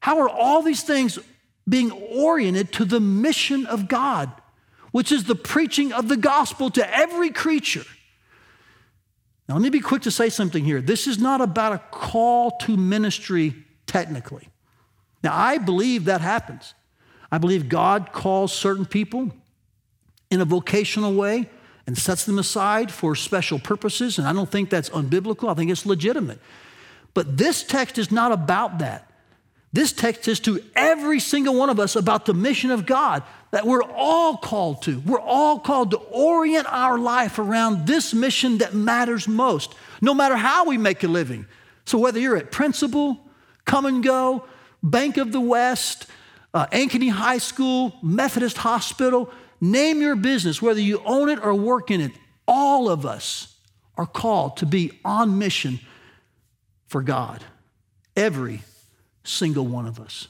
How 0.00 0.20
are 0.20 0.28
all 0.28 0.62
these 0.62 0.82
things 0.82 1.18
being 1.68 1.90
oriented 1.90 2.72
to 2.74 2.84
the 2.84 3.00
mission 3.00 3.66
of 3.66 3.88
God, 3.88 4.30
which 4.92 5.10
is 5.10 5.24
the 5.24 5.34
preaching 5.34 5.92
of 5.92 6.08
the 6.08 6.16
gospel 6.16 6.70
to 6.70 6.96
every 6.96 7.30
creature? 7.30 7.84
Now, 9.48 9.54
let 9.54 9.62
me 9.62 9.70
be 9.70 9.80
quick 9.80 10.02
to 10.02 10.10
say 10.10 10.28
something 10.28 10.64
here. 10.64 10.80
This 10.80 11.06
is 11.06 11.18
not 11.18 11.40
about 11.40 11.72
a 11.72 11.78
call 11.90 12.52
to 12.58 12.76
ministry 12.76 13.54
technically. 13.86 14.48
Now, 15.22 15.36
I 15.36 15.58
believe 15.58 16.04
that 16.06 16.20
happens. 16.20 16.74
I 17.30 17.38
believe 17.38 17.68
God 17.68 18.12
calls 18.12 18.52
certain 18.52 18.86
people 18.86 19.32
in 20.30 20.40
a 20.40 20.44
vocational 20.44 21.14
way 21.14 21.48
and 21.86 21.96
sets 21.96 22.24
them 22.24 22.38
aside 22.38 22.90
for 22.92 23.14
special 23.14 23.58
purposes. 23.58 24.18
And 24.18 24.26
I 24.26 24.32
don't 24.32 24.50
think 24.50 24.70
that's 24.70 24.90
unbiblical, 24.90 25.50
I 25.50 25.54
think 25.54 25.70
it's 25.70 25.86
legitimate. 25.86 26.38
But 27.14 27.36
this 27.36 27.62
text 27.62 27.98
is 27.98 28.12
not 28.12 28.32
about 28.32 28.78
that. 28.78 29.10
This 29.72 29.92
text 29.92 30.28
is 30.28 30.40
to 30.40 30.62
every 30.74 31.20
single 31.20 31.54
one 31.54 31.68
of 31.68 31.78
us 31.78 31.96
about 31.96 32.24
the 32.24 32.34
mission 32.34 32.70
of 32.70 32.86
God 32.86 33.22
that 33.50 33.66
we're 33.66 33.82
all 33.82 34.36
called 34.36 34.82
to. 34.82 35.00
We're 35.00 35.20
all 35.20 35.58
called 35.58 35.90
to 35.90 35.98
orient 35.98 36.66
our 36.68 36.98
life 36.98 37.38
around 37.38 37.86
this 37.86 38.14
mission 38.14 38.58
that 38.58 38.74
matters 38.74 39.28
most, 39.28 39.74
no 40.00 40.14
matter 40.14 40.36
how 40.36 40.64
we 40.64 40.78
make 40.78 41.04
a 41.04 41.08
living. 41.08 41.46
So, 41.84 41.98
whether 41.98 42.18
you're 42.18 42.36
at 42.36 42.50
Principal, 42.50 43.18
Kum 43.64 44.00
& 44.00 44.02
Go, 44.02 44.44
Bank 44.82 45.16
of 45.16 45.32
the 45.32 45.40
West, 45.40 46.06
uh, 46.54 46.66
Ankeny 46.66 47.10
High 47.10 47.38
School, 47.38 47.94
Methodist 48.02 48.58
Hospital, 48.58 49.30
Name 49.60 50.00
your 50.00 50.16
business, 50.16 50.62
whether 50.62 50.80
you 50.80 51.02
own 51.04 51.28
it 51.28 51.42
or 51.42 51.54
work 51.54 51.90
in 51.90 52.00
it. 52.00 52.12
All 52.46 52.88
of 52.88 53.04
us 53.04 53.56
are 53.96 54.06
called 54.06 54.56
to 54.58 54.66
be 54.66 54.92
on 55.04 55.38
mission 55.38 55.80
for 56.86 57.02
God. 57.02 57.44
Every 58.16 58.62
single 59.24 59.66
one 59.66 59.86
of 59.86 59.98
us. 60.00 60.28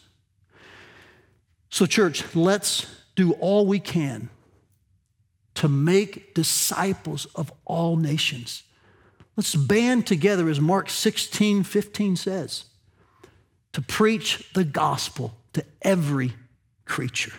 So, 1.70 1.84
church, 1.84 2.34
let's 2.34 2.87
do 3.14 3.32
all 3.32 3.66
we 3.66 3.78
can 3.78 4.30
to 5.54 5.68
make 5.68 6.34
disciples 6.34 7.26
of 7.34 7.52
all 7.66 7.96
nations. 7.96 8.62
Let's 9.37 9.54
band 9.54 10.06
together, 10.06 10.48
as 10.48 10.61
Mark 10.61 10.88
16 10.88 11.64
15 11.64 12.16
says, 12.16 12.64
to 13.72 13.83
preach 13.83 14.50
the 14.54 14.64
gospel 14.64 15.35
to 15.52 15.64
every 15.83 16.33
creature 16.85 17.33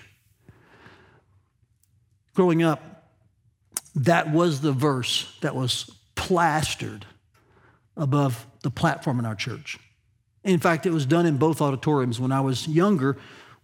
growing 2.39 2.63
up, 2.63 3.03
that 3.95 4.31
was 4.31 4.61
the 4.61 4.71
verse 4.71 5.29
that 5.41 5.53
was 5.53 5.91
plastered 6.15 7.05
above 7.97 8.47
the 8.63 8.71
platform 8.71 9.19
in 9.19 9.25
our 9.25 9.35
church. 9.35 9.77
In 10.45 10.57
fact, 10.57 10.85
it 10.85 10.91
was 10.91 11.05
done 11.05 11.25
in 11.25 11.35
both 11.35 11.61
auditoriums. 11.61 12.17
When 12.17 12.31
I 12.31 12.39
was 12.39 12.65
younger, 12.65 13.17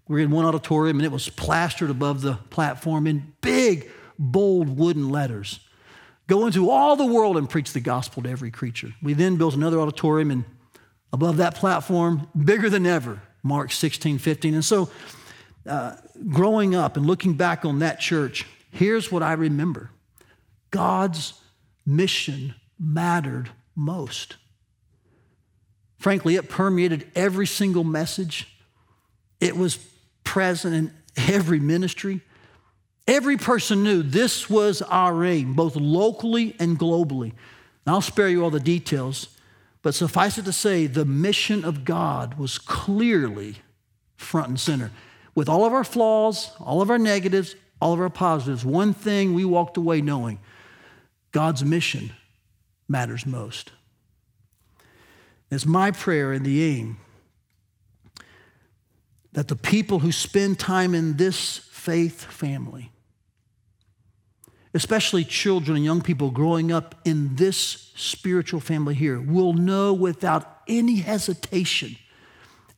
we 0.10 0.16
were 0.16 0.20
in 0.20 0.30
one 0.30 0.44
auditorium 0.44 0.98
and 0.98 1.06
it 1.06 1.12
was 1.14 1.30
plastered 1.30 1.90
above 1.90 2.22
the 2.22 2.34
platform 2.50 3.08
in 3.08 3.32
big, 3.40 3.90
bold 4.20 4.78
wooden 4.78 5.08
letters. 5.08 5.62
Go 6.28 6.46
into 6.46 6.70
all 6.70 6.98
the 6.98 7.06
world 7.06 7.38
and 7.38 7.50
preach 7.50 7.72
the 7.72 7.80
gospel 7.80 8.24
to 8.24 8.30
every 8.30 8.52
creature. 8.52 8.90
We 9.02 9.14
then 9.14 9.38
built 9.38 9.56
another 9.56 9.80
auditorium 9.80 10.32
and 10.32 10.44
above 11.16 11.38
that 11.38 11.56
platform, 11.56 12.28
bigger 12.38 12.70
than 12.70 12.86
ever, 12.86 13.22
Mark 13.42 13.72
16, 13.72 14.20
15. 14.20 14.54
And 14.54 14.64
so, 14.64 14.90
uh, 15.66 15.96
growing 16.30 16.76
up 16.76 16.96
and 16.96 17.06
looking 17.08 17.34
back 17.34 17.66
on 17.66 17.80
that 17.80 18.00
church, 18.00 18.46
Here's 18.76 19.10
what 19.10 19.24
I 19.24 19.34
remember 19.34 19.90
God's 20.70 21.34
mission 21.86 22.56
mattered 22.78 23.50
most. 23.74 24.36
Frankly, 25.98 26.36
it 26.36 26.50
permeated 26.50 27.10
every 27.16 27.48
single 27.48 27.86
message, 27.86 28.48
it 29.40 29.56
was 29.56 29.78
present 30.26 30.76
in 30.76 30.94
every 31.34 31.60
ministry. 31.60 32.22
Every 33.08 33.38
person 33.38 33.84
knew 33.84 34.02
this 34.02 34.50
was 34.50 34.82
our 34.82 35.24
aim, 35.24 35.54
both 35.54 35.76
locally 35.76 36.56
and 36.60 36.78
globally. 36.78 37.34
I'll 37.86 38.02
spare 38.02 38.28
you 38.28 38.44
all 38.44 38.50
the 38.50 38.60
details, 38.60 39.28
but 39.86 39.94
suffice 39.94 40.40
it 40.40 40.46
to 40.46 40.52
say, 40.52 40.88
the 40.88 41.06
mission 41.06 41.64
of 41.64 41.86
God 41.86 42.40
was 42.40 42.58
clearly 42.58 43.58
front 44.18 44.48
and 44.48 44.60
center. 44.60 44.90
With 45.36 45.48
all 45.48 45.64
of 45.64 45.74
our 45.74 45.84
flaws, 45.84 46.50
all 46.60 46.82
of 46.82 46.90
our 46.90 46.98
negatives, 46.98 47.56
all 47.80 47.94
of 47.94 48.02
our 48.02 48.10
positives, 48.10 48.66
one 48.66 48.96
thing 48.96 49.36
we 49.36 49.46
walked 49.46 49.78
away 49.78 50.02
knowing 50.02 50.40
God's 51.32 51.64
mission 51.64 52.14
matters 52.88 53.28
most. 53.28 53.74
It's 55.52 55.68
my 55.68 55.92
prayer 55.92 56.32
and 56.32 56.44
the 56.44 56.64
aim 56.64 56.98
that 59.34 59.50
the 59.50 59.56
people 59.56 60.00
who 60.00 60.12
spend 60.12 60.58
time 60.58 60.96
in 60.96 61.18
this 61.18 61.60
faith 61.60 62.24
family, 62.24 62.92
especially 64.76 65.24
children 65.24 65.78
and 65.78 65.86
young 65.86 66.02
people 66.02 66.30
growing 66.30 66.70
up 66.70 66.96
in 67.06 67.38
this 67.38 67.92
spiritual 67.96 68.60
family 68.60 68.94
here, 68.94 69.22
will 69.22 69.54
know 69.54 69.94
without 69.94 70.62
any 70.68 70.98
hesitation 70.98 71.96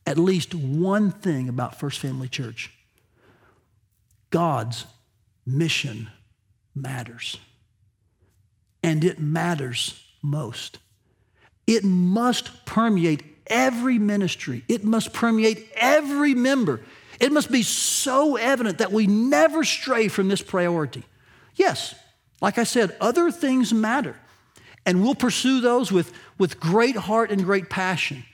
at 0.06 0.16
least 0.16 0.54
one 0.54 1.10
thing 1.10 1.48
about 1.48 1.78
First 1.78 1.98
Family 1.98 2.28
Church 2.28 2.72
God's 4.30 4.86
mission 5.44 6.08
matters. 6.74 7.36
And 8.82 9.02
it 9.02 9.18
matters 9.18 10.00
most. 10.22 10.78
It 11.66 11.82
must 11.82 12.64
permeate 12.64 13.24
every 13.48 13.98
ministry, 13.98 14.62
it 14.68 14.84
must 14.84 15.12
permeate 15.12 15.68
every 15.74 16.32
member. 16.34 16.80
It 17.18 17.32
must 17.32 17.50
be 17.50 17.64
so 17.64 18.36
evident 18.36 18.78
that 18.78 18.92
we 18.92 19.08
never 19.08 19.64
stray 19.64 20.06
from 20.06 20.28
this 20.28 20.40
priority. 20.40 21.02
Yes, 21.58 21.94
like 22.40 22.56
I 22.56 22.64
said, 22.64 22.96
other 23.00 23.30
things 23.30 23.74
matter, 23.74 24.16
and 24.86 25.02
we'll 25.02 25.14
pursue 25.14 25.60
those 25.60 25.92
with, 25.92 26.12
with 26.38 26.58
great 26.58 26.96
heart 26.96 27.30
and 27.30 27.44
great 27.44 27.68
passion 27.68 28.24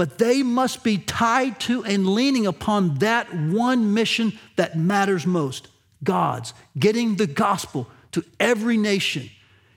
but 0.00 0.16
they 0.16 0.42
must 0.42 0.82
be 0.82 0.96
tied 0.96 1.60
to 1.60 1.84
and 1.84 2.06
leaning 2.06 2.46
upon 2.46 2.94
that 3.00 3.34
one 3.34 3.92
mission 3.92 4.32
that 4.56 4.74
matters 4.74 5.26
most 5.26 5.68
God's, 6.02 6.54
getting 6.78 7.16
the 7.16 7.26
gospel 7.26 7.86
to 8.12 8.24
every 8.40 8.78
nation, 8.78 9.28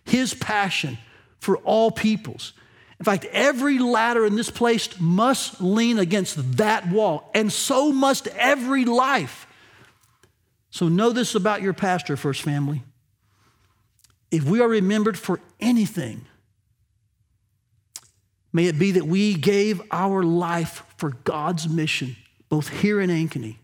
His 0.06 0.34
passion 0.34 0.98
for 1.42 1.58
all 1.58 1.92
peoples. 1.92 2.54
In 3.00 3.04
fact, 3.04 3.26
every 3.34 3.80
ladder 3.80 4.26
in 4.26 4.38
this 4.38 4.50
place 4.50 4.98
must 4.98 5.60
lean 5.60 6.00
against 6.00 6.56
that 6.56 6.88
wall, 6.88 7.30
and 7.36 7.52
so 7.52 7.92
must 7.92 8.28
every 8.28 8.86
life. 8.86 9.43
So, 10.74 10.90
know 10.90 11.12
this 11.12 11.36
about 11.36 11.62
your 11.62 11.74
pastor, 11.74 12.18
First 12.18 12.42
Family. 12.42 12.84
If 14.32 14.44
we 14.44 14.60
are 14.60 14.68
remembered 14.68 15.18
for 15.18 15.40
anything, 15.60 16.26
May 18.54 18.68
it 18.68 18.78
be 18.78 18.92
that 18.92 19.08
we 19.08 19.34
gave 19.34 19.82
our 19.90 20.22
life 20.22 20.84
for 20.98 21.10
God's 21.24 21.68
mission, 21.68 22.16
both 22.50 22.70
here 22.70 23.02
in 23.02 23.10
Ankeny 23.10 23.58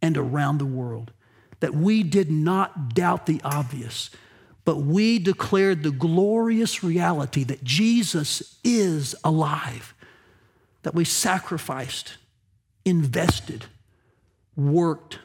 and 0.00 0.16
around 0.16 0.58
the 0.58 0.64
world. 0.64 1.12
That 1.60 1.74
we 1.74 2.02
did 2.02 2.30
not 2.30 2.94
doubt 2.94 3.26
the 3.26 3.40
obvious, 3.44 4.08
but 4.64 4.78
we 4.78 5.18
declared 5.18 5.82
the 5.82 5.90
glorious 5.90 6.82
reality 6.82 7.44
that 7.44 7.62
Jesus 7.62 8.58
is 8.64 9.14
alive. 9.22 9.94
That 10.82 10.94
we 10.94 11.04
sacrificed, 11.04 12.16
invested, 12.86 13.66
worked, 14.56 15.18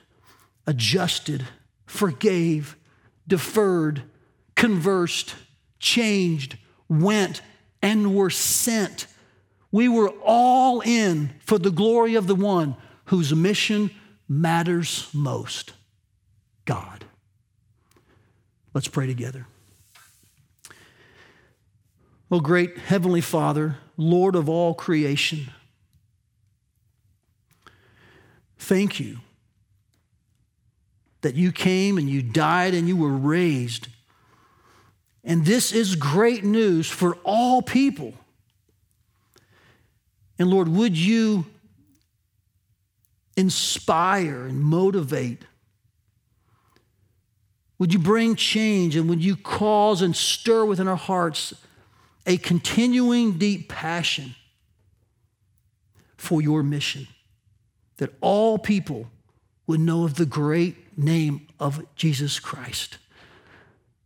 adjusted, 0.70 1.48
forgave, 1.88 2.78
deferred, 3.28 4.04
conversed, 4.56 5.34
changed, 5.80 6.60
went, 6.88 7.42
and 7.82 8.14
were 8.14 8.30
sent. 8.30 9.08
We 9.72 9.90
were 9.90 10.10
all 10.24 10.82
in 10.82 11.32
for 11.44 11.58
the 11.58 11.72
glory 11.72 12.14
of 12.14 12.28
the 12.28 12.36
one 12.36 12.76
whose 13.06 13.34
mission 13.34 13.90
matters 14.28 15.10
most 15.12 15.74
God. 16.66 17.04
Let's 18.76 18.88
pray 18.88 19.08
together. 19.08 19.48
O 22.30 22.40
great 22.40 22.78
Heavenly 22.78 23.22
Father, 23.22 23.78
Lord 23.98 24.36
of 24.36 24.48
all 24.48 24.76
creation, 24.76 25.50
thank 28.60 29.00
you 29.00 29.22
that 31.22 31.36
you 31.36 31.52
came 31.52 31.98
and 31.98 32.10
you 32.10 32.22
died 32.22 32.74
and 32.74 32.88
you 32.88 32.96
were 32.96 33.16
raised. 33.16 33.88
And 35.24 35.46
this 35.46 35.72
is 35.72 35.96
great 35.96 36.44
news 36.44 36.90
for 36.90 37.16
all 37.24 37.62
people. 37.62 38.14
And 40.38 40.50
Lord, 40.50 40.70
would 40.70 40.98
you 40.98 41.46
inspire 43.36 44.46
and 44.46 44.62
motivate? 44.62 45.44
Would 47.78 47.94
you 47.94 48.00
bring 48.00 48.36
change 48.36 48.96
and 48.96 49.10
would 49.10 49.24
you 49.24 49.36
cause 49.36 50.02
and 50.02 50.16
stir 50.16 50.66
within 50.66 50.88
our 50.88 50.96
hearts 50.96 51.54
a 52.26 52.38
continuing 52.38 53.38
deep 53.38 53.70
passion 53.70 54.36
for 56.18 56.42
your 56.42 56.64
mission? 56.64 57.08
That 57.98 58.14
all 58.22 58.58
people 58.58 59.08
would 59.68 59.80
know 59.80 60.04
of 60.06 60.16
the 60.16 60.26
great 60.26 60.89
name 61.00 61.48
of 61.60 61.84
Jesus 61.96 62.40
Christ. 62.40 62.98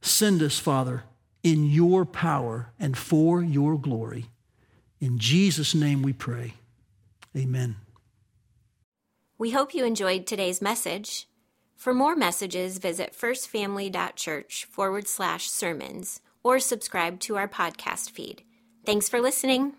Send 0.02 0.42
us, 0.42 0.60
Father, 0.60 1.04
in 1.44 1.70
your 1.70 2.06
power 2.06 2.72
and 2.80 2.98
for 2.98 3.44
your 3.44 3.78
glory. 3.78 4.26
In 5.00 5.18
Jesus' 5.18 5.76
name 5.76 6.02
we 6.02 6.14
pray. 6.14 6.54
Amen. 7.36 7.76
We 9.38 9.52
hope 9.52 9.74
you 9.74 9.84
enjoyed 9.84 10.26
today's 10.26 10.62
message. 10.62 11.28
For 11.76 11.94
more 11.94 12.16
messages, 12.16 12.78
visit 12.78 13.14
firstfamily.church 13.14 14.66
forward 14.66 15.08
slash 15.08 15.50
sermons 15.50 16.22
or 16.44 16.60
subscribe 16.60 17.20
to 17.22 17.36
our 17.36 17.48
podcast 17.48 18.12
feed. 18.12 18.44
Thanks 18.86 19.10
for 19.10 19.20
listening. 19.20 19.74